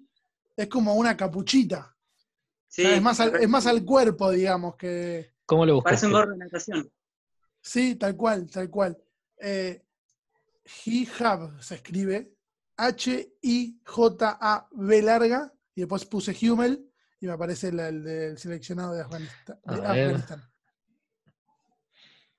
[0.56, 1.96] es como una capuchita.
[1.96, 5.32] O sea, Sí, es, más al, es más al cuerpo, digamos, que.
[5.46, 6.06] ¿Cómo le Parece buscaste?
[6.06, 6.92] un gorro de natación.
[7.60, 8.98] Sí, tal cual, tal cual.
[9.38, 9.82] Eh,
[10.84, 12.33] Hijab se escribe
[13.74, 16.88] H-I-J-A-B larga, y después puse Hummel
[17.20, 19.58] y me aparece el del seleccionado de Afganistán.
[19.64, 20.06] de A ver.
[20.06, 20.42] Afganistán.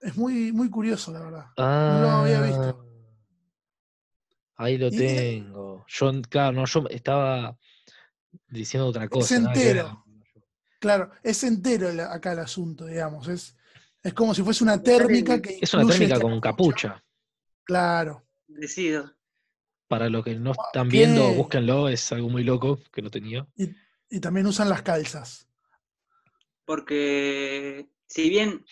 [0.01, 1.45] Es muy, muy curioso, la verdad.
[1.57, 2.81] No lo había visto.
[4.57, 5.83] Ah, Ahí lo Y- tengo.
[5.88, 7.57] Yo, claro, no, yo estaba
[8.47, 9.38] diciendo otra cosa.
[9.39, 9.47] ver.
[9.47, 10.05] entero.
[10.79, 13.27] Claro, es entero el- acá el asunto, digamos.
[13.27, 13.55] Es,
[14.03, 15.57] es como si fuese una térmica que.
[15.61, 17.03] Es una térmica con capucha.
[17.65, 18.25] Claro.
[18.47, 19.11] Parecido.
[19.88, 20.97] Para los que no están ¿qué?
[20.97, 23.47] viendo, búsquenlo, es algo muy loco que no tenía.
[23.55, 23.69] Y,
[24.09, 25.47] y también usan las calzas.
[26.65, 28.65] porque si bien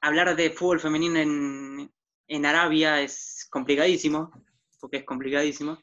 [0.00, 1.92] hablar de fútbol femenino en,
[2.28, 4.30] en Arabia es complicadísimo,
[4.80, 5.78] porque es complicadísimo,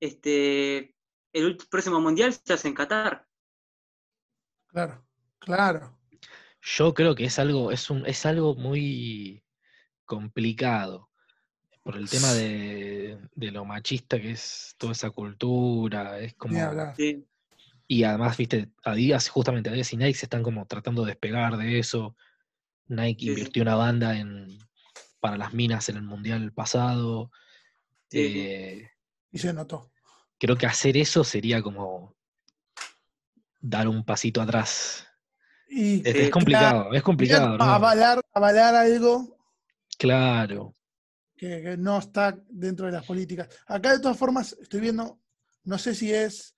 [0.00, 0.94] este,
[1.32, 3.26] el próximo mundial se hace en Qatar.
[4.68, 5.06] Claro,
[5.38, 5.98] claro.
[6.60, 9.44] Yo creo que es algo, es un, es algo muy
[10.04, 11.08] complicado.
[11.86, 16.18] Por el tema de, de lo machista que es toda esa cultura.
[16.18, 16.58] Es como.
[16.96, 17.24] Sí,
[17.86, 21.78] Y además, viste, Adidas, justamente Adidas y Nike se están como tratando de despegar de
[21.78, 22.16] eso.
[22.88, 23.30] Nike Sí, sí.
[23.30, 24.48] invirtió una banda en,
[25.20, 27.30] para las minas en el mundial pasado.
[28.10, 28.90] Eh,
[29.30, 29.92] Y se notó.
[30.40, 32.16] creo que hacer eso sería como
[33.60, 35.06] dar un pasito atrás.
[35.68, 37.62] Y Es, Sí, es complicado, es complicado, ¿no?
[37.64, 39.36] avalar, avalar algo
[39.98, 40.74] Claro.
[41.36, 43.48] Que, que no está dentro de las políticas.
[43.66, 45.20] Acá de todas formas estoy viendo,
[45.64, 46.56] no sé si es,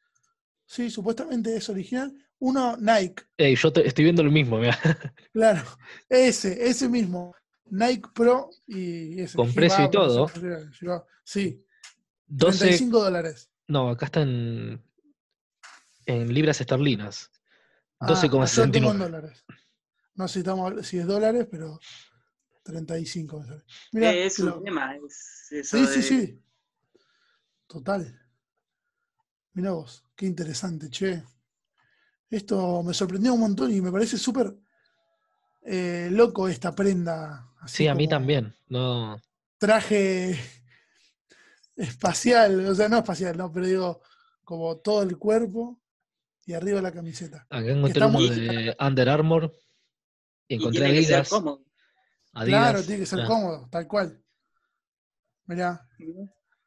[0.66, 2.14] sí, supuestamente es original.
[2.40, 4.60] Uno, Nike, Ey, yo te- estoy viendo lo mismo,
[5.32, 5.62] claro,
[6.08, 7.34] ese, ese mismo.
[7.70, 9.36] Nike Pro y ese.
[9.36, 10.26] Con precio y todo.
[11.24, 11.62] Sí,
[12.26, 13.50] 12, 35 dólares.
[13.66, 14.82] no, acá está en,
[16.06, 17.30] en libras esterlinas.
[18.00, 18.30] Ah, yo
[18.70, 18.98] tengo en 12,69.
[18.98, 19.44] dólares.
[20.14, 21.78] No sé si, estamos, habl- si es dólares, pero
[22.72, 23.64] 35 me sale.
[23.92, 24.94] Mirá, Eh, es un tema.
[24.96, 26.42] es eso Sí, sí, de- sí.
[27.66, 28.20] Total.
[29.54, 31.22] Mirá vos, qué interesante, che.
[32.30, 34.54] Esto me sorprendió un montón y me parece súper
[35.62, 37.50] eh, loco esta prenda.
[37.60, 38.54] así Sí, a mí también.
[38.68, 39.20] No,
[39.58, 40.38] Traje
[41.76, 44.02] espacial, o sea, no espacial, no, pero digo,
[44.44, 45.80] como todo el cuerpo
[46.46, 47.46] y arriba la camiseta.
[47.50, 49.52] acá encontré uno de Under Armour
[50.48, 51.28] y Y encontré tiene que ser Adidas.
[52.38, 52.56] Cómodo.
[52.56, 54.22] Adidas, claro, tiene que ser cómodo, tal cual.
[55.46, 55.86] Mirá.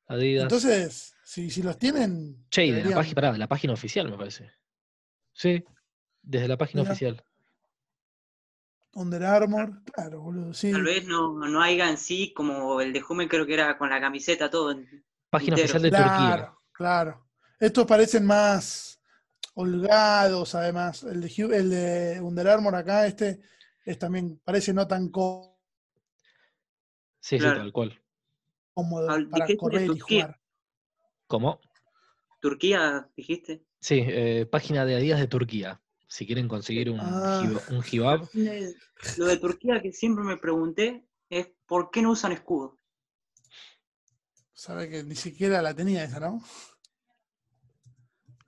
[0.07, 0.43] Adidas.
[0.43, 2.45] Entonces, si, si los tienen.
[2.49, 4.51] che, y de la, página, pará, de la página oficial, me parece.
[5.33, 5.63] Sí,
[6.21, 6.91] desde la página Mirá.
[6.93, 7.23] oficial.
[8.93, 10.71] Under Armour, claro, boludo, sí.
[10.71, 13.89] Tal vez no, no haya en sí como el de Jume, creo que era con
[13.89, 14.71] la camiseta, todo.
[14.71, 15.63] en- Página Entero.
[15.65, 16.09] oficial de claro,
[16.43, 16.53] Turquía.
[16.73, 17.27] claro.
[17.57, 18.99] Estos parecen más
[19.53, 21.03] holgados, además.
[21.03, 23.39] El de, el de Under Armour acá, este,
[23.85, 25.50] es también, parece no tan có-
[27.21, 27.59] Sí, sí, Claro.
[27.61, 28.01] tal cual.
[28.73, 30.39] cómodo para correr y jugar.
[31.27, 31.61] ¿Cómo?
[32.41, 33.63] Turquía, dijiste.
[33.79, 35.81] Sí, eh, página de Adidas de Turquía.
[36.07, 37.41] Si quieren conseguir un, Ah.
[37.69, 38.27] un hibab,
[39.17, 42.77] Lo de Turquía que siempre me pregunté es ¿por qué no usan escudo?
[44.53, 46.41] Sabe que ni siquiera la tenía esa, ¿no?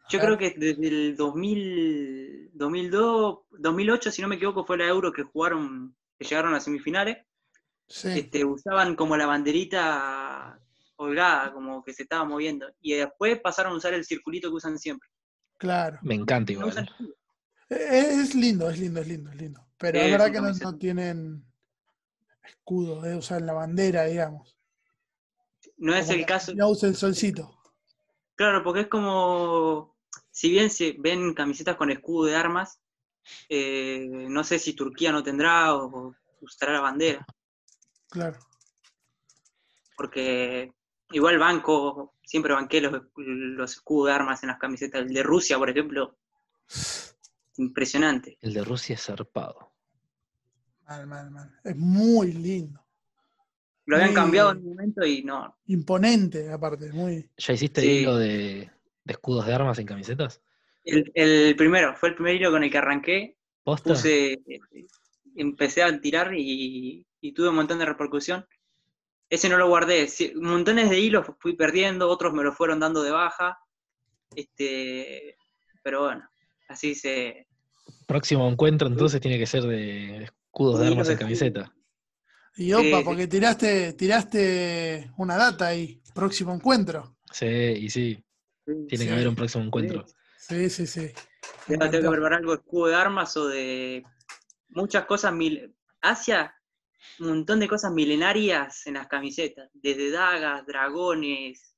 [0.10, 5.12] Yo creo que desde el 2000, 2002, 2008, si no me equivoco, fue la Euro
[5.12, 7.26] que jugaron, que llegaron a semifinales.
[7.88, 10.60] Sí, este, usaban como la banderita
[10.96, 12.68] holgada, como que se estaba moviendo.
[12.82, 15.10] Y después pasaron a usar el circulito que usan siempre.
[15.58, 16.00] claro.
[16.02, 16.70] me encanta igual.
[16.70, 16.88] usan.
[17.70, 19.66] Eh, Es lindo, es lindo, es lindo, es lindo.
[19.78, 21.44] Pero es verdad que no, tienen
[22.44, 24.58] escudo, de usar la bandera, digamos.
[25.78, 27.58] No es Como el caso, No usa el solcito.
[28.36, 29.96] claro, porque es como,
[30.32, 32.80] si bien se ven camisetas con escudo de armas,
[33.50, 37.26] eh, no sé si Turquía no tendrá o, o usará la bandera,
[38.14, 38.38] Claro.
[39.98, 40.72] porque
[41.12, 45.02] igual banco, siempre banqué los, los escudos de armas en las camisetas.
[45.02, 46.18] El de Rusia, por ejemplo,
[47.58, 48.38] impresionante.
[48.42, 49.72] El de Rusia es zarpado.
[50.88, 51.60] Mal, mal, mal.
[51.64, 52.84] Es muy lindo.
[53.86, 55.58] Lo habían Muy- cambiado en un momento y no.
[55.68, 57.30] Imponente, aparte, muy.
[57.38, 57.88] ¿Ya hiciste Sí.
[58.00, 58.70] hilo de,
[59.04, 60.42] de escudos de armas en camisetas?
[60.86, 63.38] El, el primero, fue el primer hilo con el que arranqué.
[63.64, 63.92] ¿Posta?
[63.92, 64.40] Puse,
[65.36, 68.46] empecé a tirar y, y tuve un montón de repercusión.
[69.30, 70.10] Ese no lo guardé.
[70.36, 73.58] Montones de hilos fui perdiendo, otros me lo fueron dando de baja.
[74.36, 75.38] Este,
[75.82, 76.30] pero bueno,
[76.68, 77.48] así se.
[78.08, 81.74] Próximo encuentro entonces tiene que ser de escudos de armas en camiseta.
[82.58, 83.04] Y opa, Sí.
[83.06, 86.02] porque tiraste, tiraste una data ahí.
[86.14, 87.16] Próximo encuentro.
[87.32, 88.22] Sí, y sí,
[88.66, 89.08] tiene Sí.
[89.08, 90.06] que haber un próximo encuentro.
[90.38, 91.10] Sí, sí, sí.
[91.68, 94.04] Tengo que preparar algo de escudo de armas o de
[94.70, 95.34] muchas cosas.
[95.34, 95.74] Mil...
[96.02, 96.54] Asia,
[97.20, 101.76] un montón de cosas milenarias en las camisetas, desde dagas, dragones,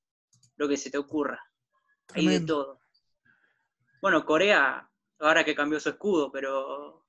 [0.57, 1.39] lo que se te ocurra.
[2.13, 2.55] Hay de Tremendo.
[2.55, 2.79] todo.
[4.01, 7.05] Bueno, Corea, ahora que cambió su escudo, pero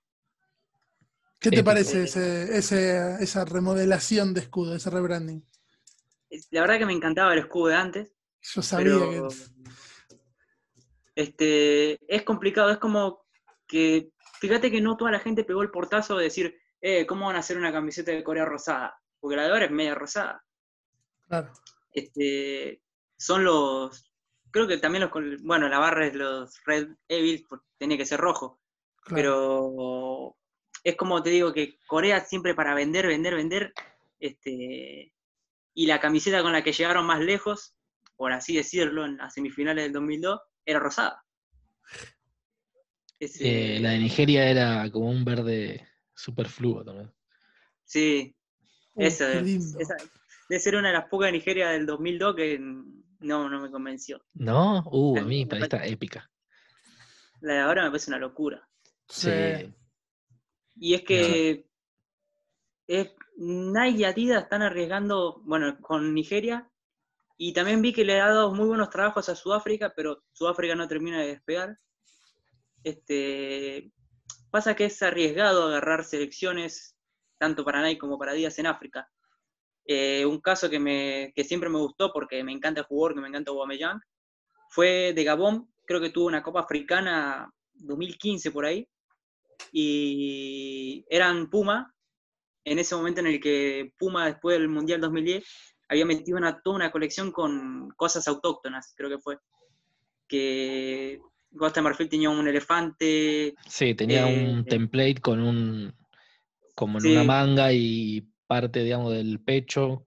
[1.38, 5.44] ¿Qué te parece ese, ese- esa remodelación de escudo, ese rebranding?
[6.30, 8.12] es- la verdad que me encantaba el escudo de antes,
[8.42, 9.34] Yo sabía pero que.
[11.14, 13.24] este, es complicado, es como
[13.66, 14.10] que,
[14.40, 16.58] fíjate que no toda la gente pegó el portazo de decir,
[16.88, 18.96] eh, ¿cómo van a hacer una camiseta de Corea rosada?
[19.18, 20.44] Porque la de ahora es media rosada.
[21.26, 21.52] Claro.
[21.92, 22.80] Este,
[23.16, 24.12] son los,
[24.52, 28.20] creo que también los, bueno, la barra es los Red Evil, porque tenía que ser
[28.20, 28.60] rojo,
[29.00, 29.16] claro.
[29.16, 30.36] pero
[30.84, 33.72] es como te digo que Corea siempre para vender, vender, vender,
[34.20, 35.12] este,
[35.74, 37.74] y la camiseta con la que llegaron más lejos,
[38.14, 41.24] por así decirlo, en las semifinales del 2002, era rosada.
[43.18, 47.12] Ese- Eh, la de Nigeria era como un verde superfluo también.
[47.84, 48.36] Sí,
[48.96, 49.78] Uh, esa, qué lindo.
[49.78, 49.94] esa
[50.48, 54.24] debe ser una de las pocas de Nigeria del 2002 que no, no me convenció.
[54.34, 54.82] ¿No?
[54.90, 56.30] Uh, a mí me para esta épica.
[57.40, 58.66] La de ahora me parece una locura.
[59.08, 59.30] Sí.
[60.76, 61.66] Y es que
[62.86, 66.70] es, Nike y Adidas están arriesgando, bueno, con Nigeria,
[67.36, 70.88] y también vi que le ha dado muy buenos trabajos a Sudáfrica, pero Sudáfrica no
[70.88, 71.78] termina de despegar.
[72.82, 73.92] Este,
[74.56, 76.96] pasa que es arriesgado agarrar selecciones,
[77.38, 79.06] tanto para Nike como para Adidas en África.
[79.84, 83.20] Eh, un caso que, me, que siempre me gustó porque me encanta el jugador, que
[83.20, 84.00] me encanta Aubameyang,
[84.70, 88.88] fue de Gabón, creo que tuvo una Copa Africana 2015 por ahí,
[89.72, 91.94] y eran Puma,
[92.64, 95.44] en ese momento en el que Puma después del Mundial 2010
[95.90, 99.38] había metido una, toda una colección con cosas autóctonas, creo que fue.
[100.26, 101.20] Que
[101.56, 103.54] Costa Marfil tenía un elefante.
[103.68, 105.94] Sí, tenía un eh, template con un.
[106.74, 107.10] como en Sí.
[107.12, 110.06] una manga y parte, digamos, del pecho.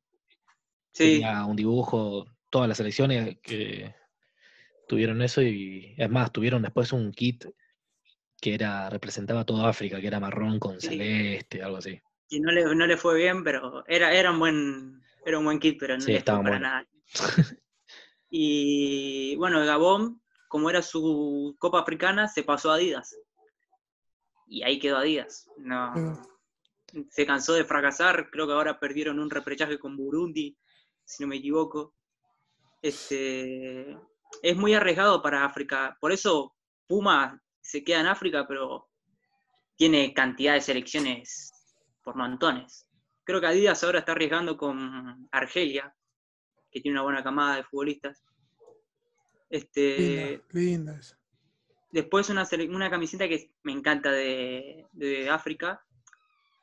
[0.93, 3.93] Sí, Tenía un dibujo, todas las selecciones que
[4.87, 7.45] tuvieron eso y es más, tuvieron después un kit
[8.41, 10.89] que era, representaba toda África, que era marrón con Sí.
[10.89, 11.99] celeste, algo así.
[12.29, 15.59] y no le, no le fue bien, pero era, era un buen, era un buen
[15.59, 16.67] kit, pero no Sí, le estaba fue para bueno.
[16.69, 16.87] nada.
[18.29, 23.15] Y bueno, Gabón, como era su Copa Africana, se pasó a Adidas.
[24.47, 25.47] Y ahí quedó Adidas.
[25.57, 26.21] No, Pero-
[27.11, 30.57] se cansó de fracasar, creo que ahora perdieron un repechaje con Burundi,
[31.05, 31.93] si no me equivoco.
[32.81, 33.91] Este,
[34.41, 36.55] es muy arriesgado para África, por eso
[36.87, 38.89] Puma se queda en África, pero
[39.75, 41.51] tiene cantidad de selecciones
[42.03, 42.87] por montones.
[43.23, 45.95] Creo que Adidas ahora está arriesgando con Argelia,
[46.71, 48.23] que tiene una buena camada de futbolistas.
[49.49, 51.19] Este, Linda, linda esa.
[51.91, 55.83] Después una, una camiseta que me encanta de, de África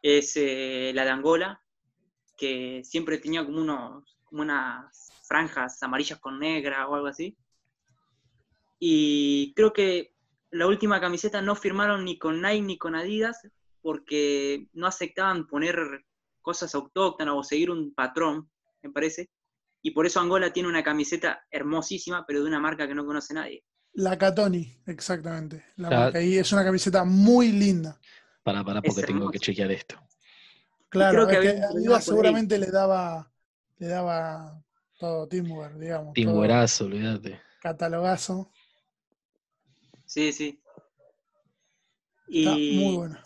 [0.02, 1.62] es eh, la de Angola,
[2.36, 7.36] que siempre tenía como, unos, como unas franjas amarillas con negra o algo así.
[8.78, 10.14] Y creo que
[10.50, 13.48] la última camiseta no firmaron ni con Nike ni con Adidas
[13.80, 16.04] porque no aceptaban poner
[16.40, 18.48] cosas autóctonas o seguir un patrón,
[18.82, 19.30] me parece.
[19.86, 23.34] Y por eso Angola tiene una camiseta hermosísima, pero de una marca que no conoce
[23.34, 23.62] nadie.
[23.92, 25.64] La Catoni, exactamente.
[25.76, 27.96] La La- marca ahí es una camiseta muy linda.
[28.42, 29.94] Para, para, Es porque tengo que chequear esto.
[30.88, 33.30] Claro, creo que es que Adidas seguramente le daba,
[33.78, 34.60] le daba
[34.98, 36.14] todo Teamwear, digamos.
[36.14, 37.40] Timbuerazo, olvídate.
[37.60, 38.50] catalogazo.
[40.04, 40.60] Sí, sí.
[42.28, 43.18] Está Y muy bueno.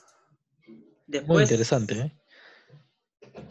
[1.07, 2.13] después, Muy interesante, ¿eh?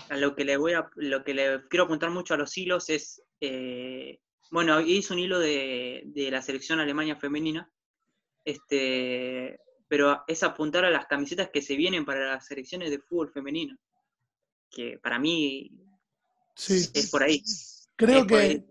[0.09, 2.89] A lo que le voy a, lo que le quiero apuntar mucho a los hilos
[2.89, 4.19] es, eh,
[4.51, 7.71] bueno, hice un hilo de, de la selección Alemania femenina,
[8.45, 13.31] este, pero es apuntar a las camisetas que se vienen para las selecciones de fútbol
[13.31, 13.77] femenino,
[14.69, 15.71] que para mí
[16.55, 16.89] Sí.
[16.93, 17.43] es por ahí.
[17.95, 18.63] Creo que,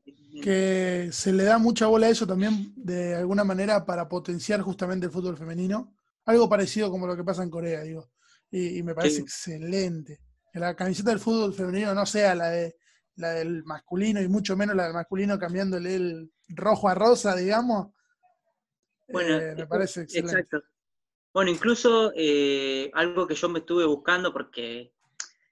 [0.42, 5.06] que se le da mucha bola a eso también de alguna manera para potenciar justamente
[5.06, 5.94] el fútbol femenino.
[6.26, 8.10] Algo parecido como lo que pasa en Corea, digo.
[8.50, 9.22] Y, y me parece Sí.
[9.22, 10.20] excelente.
[10.52, 12.76] Que la camiseta del fútbol femenino no sea la de
[13.16, 17.92] la del masculino y mucho menos la del masculino cambiándole el rojo a rosa, digamos.
[19.08, 20.32] Bueno, Eh, me parece excelente.
[20.40, 20.62] Exacto.
[21.32, 24.92] Bueno, incluso eh, algo que yo me estuve buscando, porque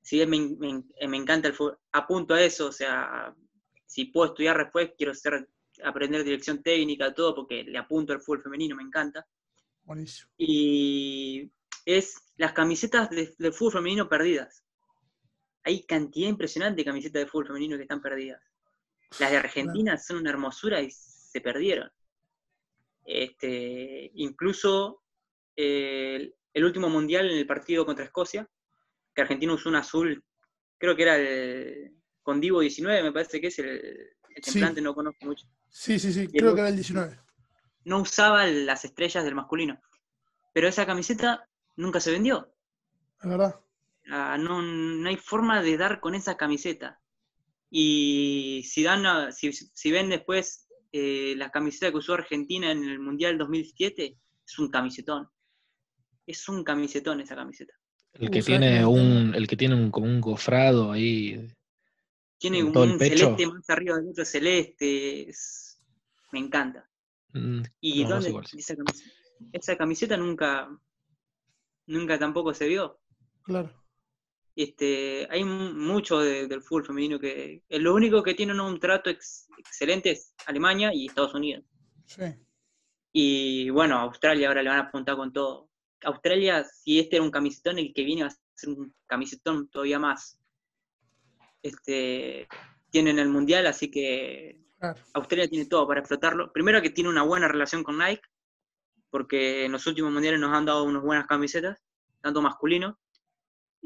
[0.02, 3.34] si bien me, me- me encanta el fútbol, apunto a eso, o sea,
[3.84, 5.48] si puedo estudiar después, quiero ser,
[5.84, 9.26] aprender dirección técnica, todo, porque le apunto al fútbol femenino, me encanta.
[9.84, 10.30] Buenísimo.
[10.38, 11.50] Y
[11.84, 14.62] es las camisetas de, de fútbol femenino perdidas.
[15.66, 18.40] Hay cantidad impresionante de camisetas de fútbol femenino que están perdidas.
[19.18, 21.90] Las de Argentina son una hermosura y se perdieron.
[23.04, 25.02] Este, incluso
[25.56, 28.48] eh, el, último mundial en el partido contra Escocia,
[29.12, 30.24] que Argentina usó un azul,
[30.78, 31.92] creo que era el
[32.22, 34.52] con Divo 19, me parece que es el, el Sí.
[34.52, 37.18] templante, no conozco mucho Sí, sí, sí, creo que era el 19.
[37.84, 39.80] no usaba las estrellas del masculino.
[40.52, 42.52] Pero esa camiseta nunca se vendió.
[43.20, 43.60] Es verdad.
[44.10, 47.00] Ah, no, no hay forma de dar con esa camiseta.
[47.70, 52.84] Y si, dan a- si, si ven después eh, la camiseta que usó Argentina en
[52.84, 55.28] el Mundial 2007, es un camisetón.
[56.26, 57.74] Es un camisetón esa camiseta.
[58.14, 61.48] El que ¿sabes que tiene un, el que tiene un, como un gofrado ahí.
[62.38, 65.28] Tiene En un, celeste más arriba del otro celeste.
[65.28, 65.78] es-
[66.32, 66.88] me encanta.
[67.32, 68.54] mm, ¿Y No, dónde es.
[68.54, 69.10] esa camiseta?
[69.52, 70.68] Esa camiseta nunca,
[71.86, 73.00] nunca tampoco se vio.
[73.44, 73.70] Claro.
[74.56, 79.10] Este, hay mu- mucho de- del fútbol femenino que lo único que tienen un trato
[79.10, 81.62] ex- excelente es Alemania y Estados Unidos.
[82.06, 82.22] Sí.
[83.12, 85.68] Y bueno, Australia ahora le van a apuntar con todo.
[86.04, 89.98] Australia, si este era un camisetón, el que viene va a ser un camisetón todavía
[89.98, 90.40] más.
[91.62, 92.46] Este,
[92.90, 95.00] tienen el mundial, así que Claro.
[95.14, 96.52] Australia tiene todo para explotarlo.
[96.52, 98.22] Primero que tiene una buena relación con Nike,
[99.10, 101.78] porque en los últimos mundiales nos han dado unas buenas camisetas,
[102.20, 102.98] tanto masculino.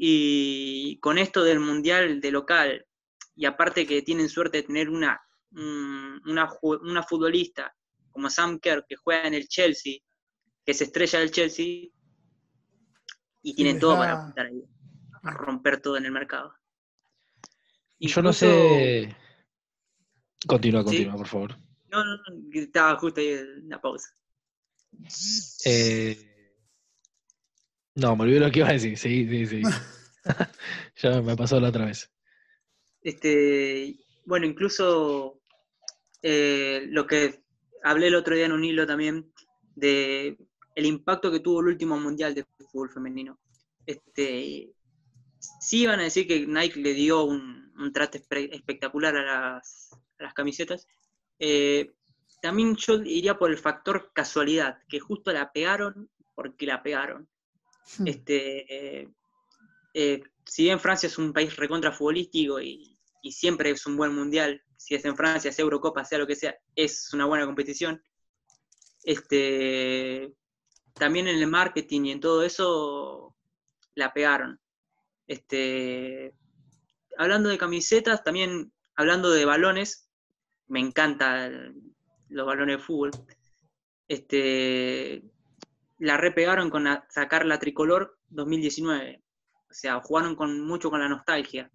[0.03, 2.87] Y con esto del mundial de local,
[3.35, 5.21] y aparte que tienen suerte de tener una,
[5.51, 7.71] una, una futbolista
[8.09, 9.99] como Sam Kerr, que juega en el Chelsea,
[10.65, 11.89] que se estrella del Chelsea,
[13.43, 14.63] y tienen todo para apuntar ahí,
[15.21, 16.51] a romper todo en el mercado.
[17.99, 19.15] Yo no sé.
[20.47, 20.85] Continúa, Sí.
[20.85, 21.57] continúa, por favor.
[21.91, 24.09] No, no, no, estaba justo ahí en la pausa.
[25.65, 26.30] Eh,
[27.95, 28.97] No, me olvidé lo que iba a decir.
[28.97, 29.61] Sí, sí, sí.
[30.97, 32.11] ya me pasó la otra vez.
[33.01, 35.41] Este, bueno, incluso
[36.21, 37.43] eh, lo que
[37.83, 39.31] hablé el otro día en un hilo también
[39.75, 40.37] de
[40.75, 43.39] el impacto que tuvo el último mundial de fútbol femenino.
[43.85, 44.71] Este,
[45.59, 49.89] sí iban a decir que Nike le dio un, un trato espectacular a las,
[50.19, 50.87] a las camisetas.
[51.39, 51.91] Eh,
[52.41, 57.27] también yo iría por el factor casualidad, que justo la pegaron porque la pegaron.
[57.97, 58.07] Hmm.
[58.07, 59.09] Este, eh,
[59.93, 64.13] eh, si bien Francia es un país recontra futbolístico y, y siempre es un buen
[64.13, 68.01] mundial, si es en Francia, sea Eurocopa, sea lo que sea, es una buena competición.
[69.03, 70.33] Este,
[70.93, 73.35] también en el marketing y en todo eso
[73.95, 74.59] la pegaron.
[75.27, 76.33] Este,
[77.17, 80.09] hablando de camisetas, también hablando de balones,
[80.67, 81.93] me encantan
[82.29, 83.11] los balones de fútbol.
[84.07, 85.23] Este,
[86.01, 89.23] la repegaron con la- sacar la tricolor 2019.
[89.69, 91.71] O sea, jugaron con, mucho con la nostalgia.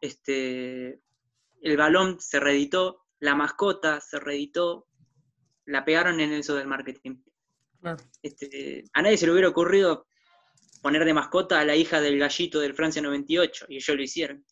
[0.00, 1.00] Este,
[1.62, 4.86] el balón se reeditó, la mascota se reeditó,
[5.66, 7.16] la pegaron en eso del marketing.
[7.80, 8.02] Claro.
[8.22, 10.06] Este, a nadie se le hubiera ocurrido
[10.80, 14.44] poner de mascota a la hija del gallito del Francia 98, y ellos lo hicieron.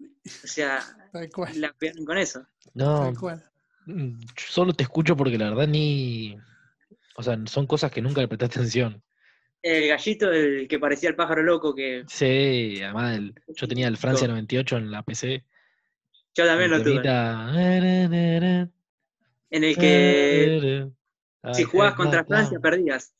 [0.00, 0.80] O sea,
[1.56, 2.46] la pegaron con eso.
[2.74, 3.50] No, Tal cual.
[3.86, 6.38] mm, yo solo te escucho porque la verdad ni.
[7.16, 9.02] O sea, son cosas que nunca le presté atención.
[9.62, 13.96] El gallito, el que parecía el pájaro loco, que Sí, además el- yo tenía el
[13.96, 15.44] Francia 98 en la PC.
[16.34, 17.02] yo también lo tuve.
[19.50, 20.56] En el que
[21.52, 22.24] si Ay, jugabas qué contra.
[22.24, 23.12] Francia perdías.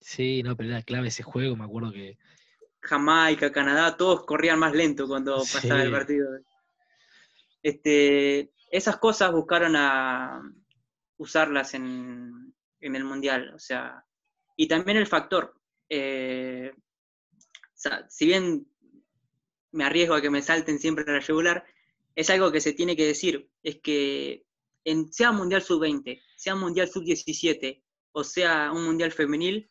[0.00, 2.16] Sí, no, pero era clave ese juego, me acuerdo que.
[2.80, 6.26] Jamaica, Canadá, todos corrían más lento cuando pasaba el partido.
[7.62, 10.40] Este, esas cosas buscaron a
[11.18, 14.04] usarlas en, en el Mundial, o sea,
[14.56, 15.54] y también el factor,
[15.88, 18.66] eh, o sea, si bien
[19.72, 21.64] me arriesgo a que me salten siempre a la regular,
[22.14, 24.44] es algo que se tiene que decir, es que
[24.84, 27.82] en, sea Mundial Sub-20, sea Mundial Sub-17
[28.18, 29.68] o sea un Mundial Femenil,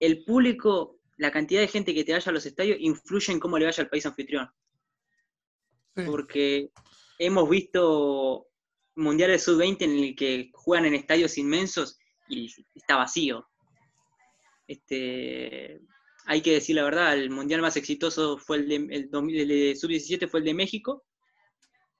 [0.00, 3.58] el público, la cantidad de gente que te vaya a los estadios influye en cómo
[3.58, 4.48] le vaya al país anfitrión.
[5.94, 6.04] Sí.
[6.06, 6.70] Porque
[7.18, 8.46] hemos visto
[8.94, 11.98] mundiales sub-20 en el que juegan en estadios inmensos
[12.28, 13.48] y está vacío.
[14.66, 15.80] Este,
[16.26, 19.48] hay que decir la verdad, el mundial más exitoso fue el de, el 2000 el
[19.48, 21.04] de sub-17 fue el de México,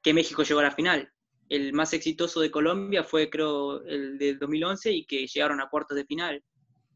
[0.02, 1.10] que México llegó a la final.
[1.48, 5.96] El más exitoso de Colombia fue, creo, el del 2011 y que llegaron a cuartos
[5.96, 6.44] de final.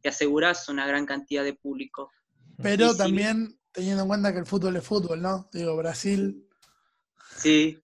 [0.03, 2.11] Te aseguras una gran cantidad de público.
[2.63, 2.99] Pero Y sí.
[2.99, 5.49] también teniendo en cuenta que el fútbol es fútbol, ¿no?
[5.53, 6.47] Digo, Brasil,
[7.37, 7.79] Sí,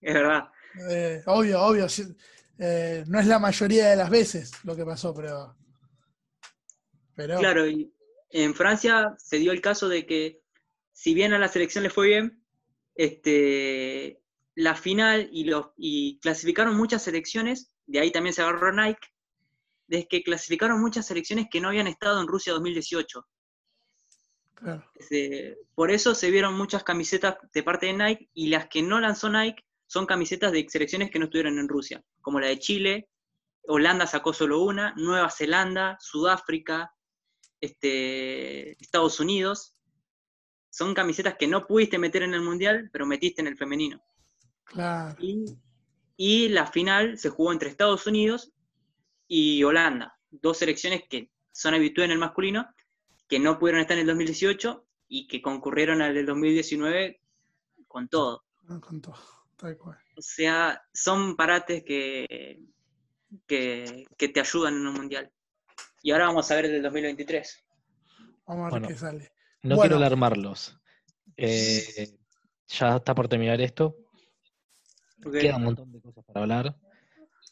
[0.00, 0.48] es verdad.
[0.90, 1.86] eh, obvio, obvio.
[2.58, 5.56] Eh, no es la mayoría de las veces lo que pasó, pero.
[7.16, 7.38] Pero.
[7.38, 7.92] Claro, y
[8.30, 10.42] en Francia se dio el caso de que,
[10.92, 12.44] si bien a la selección le fue bien,
[12.94, 14.20] este,
[14.54, 19.08] la final y, los, y clasificaron muchas selecciones, de ahí también se agarró Nike,
[19.86, 23.26] desde que clasificaron muchas selecciones que no habían estado en Rusia 2018.
[24.54, 24.84] claro.
[24.94, 29.00] Este, por eso se vieron muchas camisetas de parte de Nike y las que no
[29.00, 33.08] lanzó Nike son camisetas de selecciones que no estuvieron en Rusia, como la de Chile,
[33.68, 36.92] Holanda sacó solo una, Nueva Zelanda, Sudáfrica,
[37.60, 39.76] este, Estados Unidos.
[40.68, 44.02] Son camisetas que no pudiste meter en el Mundial, pero metiste en el femenino.
[44.64, 45.14] Claro.
[45.22, 45.44] Y,
[46.16, 48.52] y la final se jugó entre Estados Unidos
[49.28, 52.66] y Holanda, dos selecciones que son habituales en el masculino,
[53.28, 57.20] que no pudieron estar en el 2018 y que concurrieron al del 2019
[57.86, 58.44] con todo.
[58.64, 59.14] no, con todo,
[59.56, 59.98] tal cual.
[60.16, 62.60] O sea, son parates que,
[63.46, 65.30] que, que te ayudan en un mundial.
[66.02, 67.64] Y ahora vamos a ver el del 2023.
[68.46, 68.88] Vamos a ver Bueno.
[68.88, 69.32] qué sale.
[69.62, 69.80] No Bueno.
[69.82, 70.78] quiero alarmarlos.
[71.36, 72.08] Eh,
[72.68, 73.96] ya está por terminar esto.
[75.24, 75.32] Ok.
[75.40, 76.76] Queda un montón de cosas para hablar.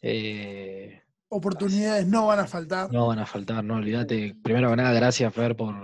[0.03, 2.93] Eh, Oportunidades no van a faltar.
[2.93, 4.37] no van a faltar, no olvídate.
[4.45, 5.75] Primero que nada, gracias, Fer, por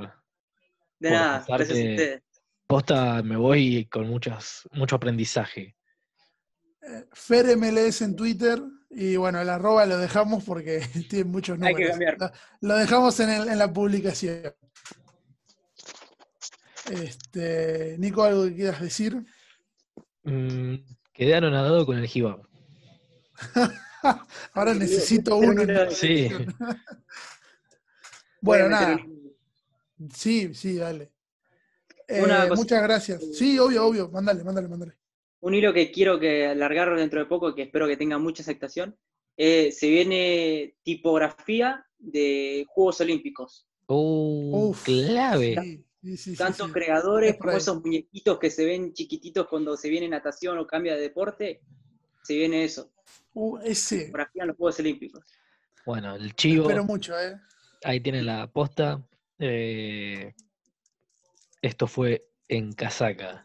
[0.99, 2.23] De por nada, gracias a ustedes.
[2.67, 3.23] posta.
[3.23, 5.75] Me voy con muchas, mucho aprendizaje.
[6.89, 8.63] Eh, Fer MLS en Twitter.
[8.91, 10.81] Y bueno, el arroba lo dejamos porque
[11.11, 11.91] tiene muchos Hay que números.
[11.91, 12.19] cambiar.
[12.61, 14.55] Lo, lo dejamos en, el- en la publicación.
[16.91, 19.23] Este, Nico, ¿algo que quieras decir?
[20.25, 20.77] Mm,
[21.13, 22.41] quedé anonadado con el Gibab.
[24.55, 25.63] Ahora necesito uno.
[25.91, 26.31] Sí.
[28.41, 28.97] Bueno, nada.
[30.15, 31.11] Sí, sí, dale.
[32.07, 32.25] Eh,
[32.55, 33.21] muchas gracias.
[33.37, 34.09] Sí, obvio, obvio.
[34.11, 34.98] Mándale, mándale, mándale.
[35.41, 38.97] Un hilo que quiero que alargarlo dentro de poco, que espero que tenga mucha aceptación.
[39.37, 43.69] eh, se viene tipografía de Juegos Olímpicos.
[43.87, 45.57] Uh, Uf, clave.
[45.63, 46.73] Sí, Sí, sí, sí, tantos sí.
[46.73, 51.01] creadores como esos muñequitos que se ven chiquititos cuando se viene natación o cambia de
[51.03, 51.61] deporte,
[52.23, 52.93] se viene eso.
[53.35, 54.13] Uh, ese.
[54.17, 55.25] Aquí en los Juegos Olímpicos.
[55.85, 57.37] Bueno, el chivo, Espero mucho, ¿eh?
[57.83, 59.03] ahí tienen la posta.
[59.41, 60.35] Eh,
[61.63, 63.45] esto fue en casaca.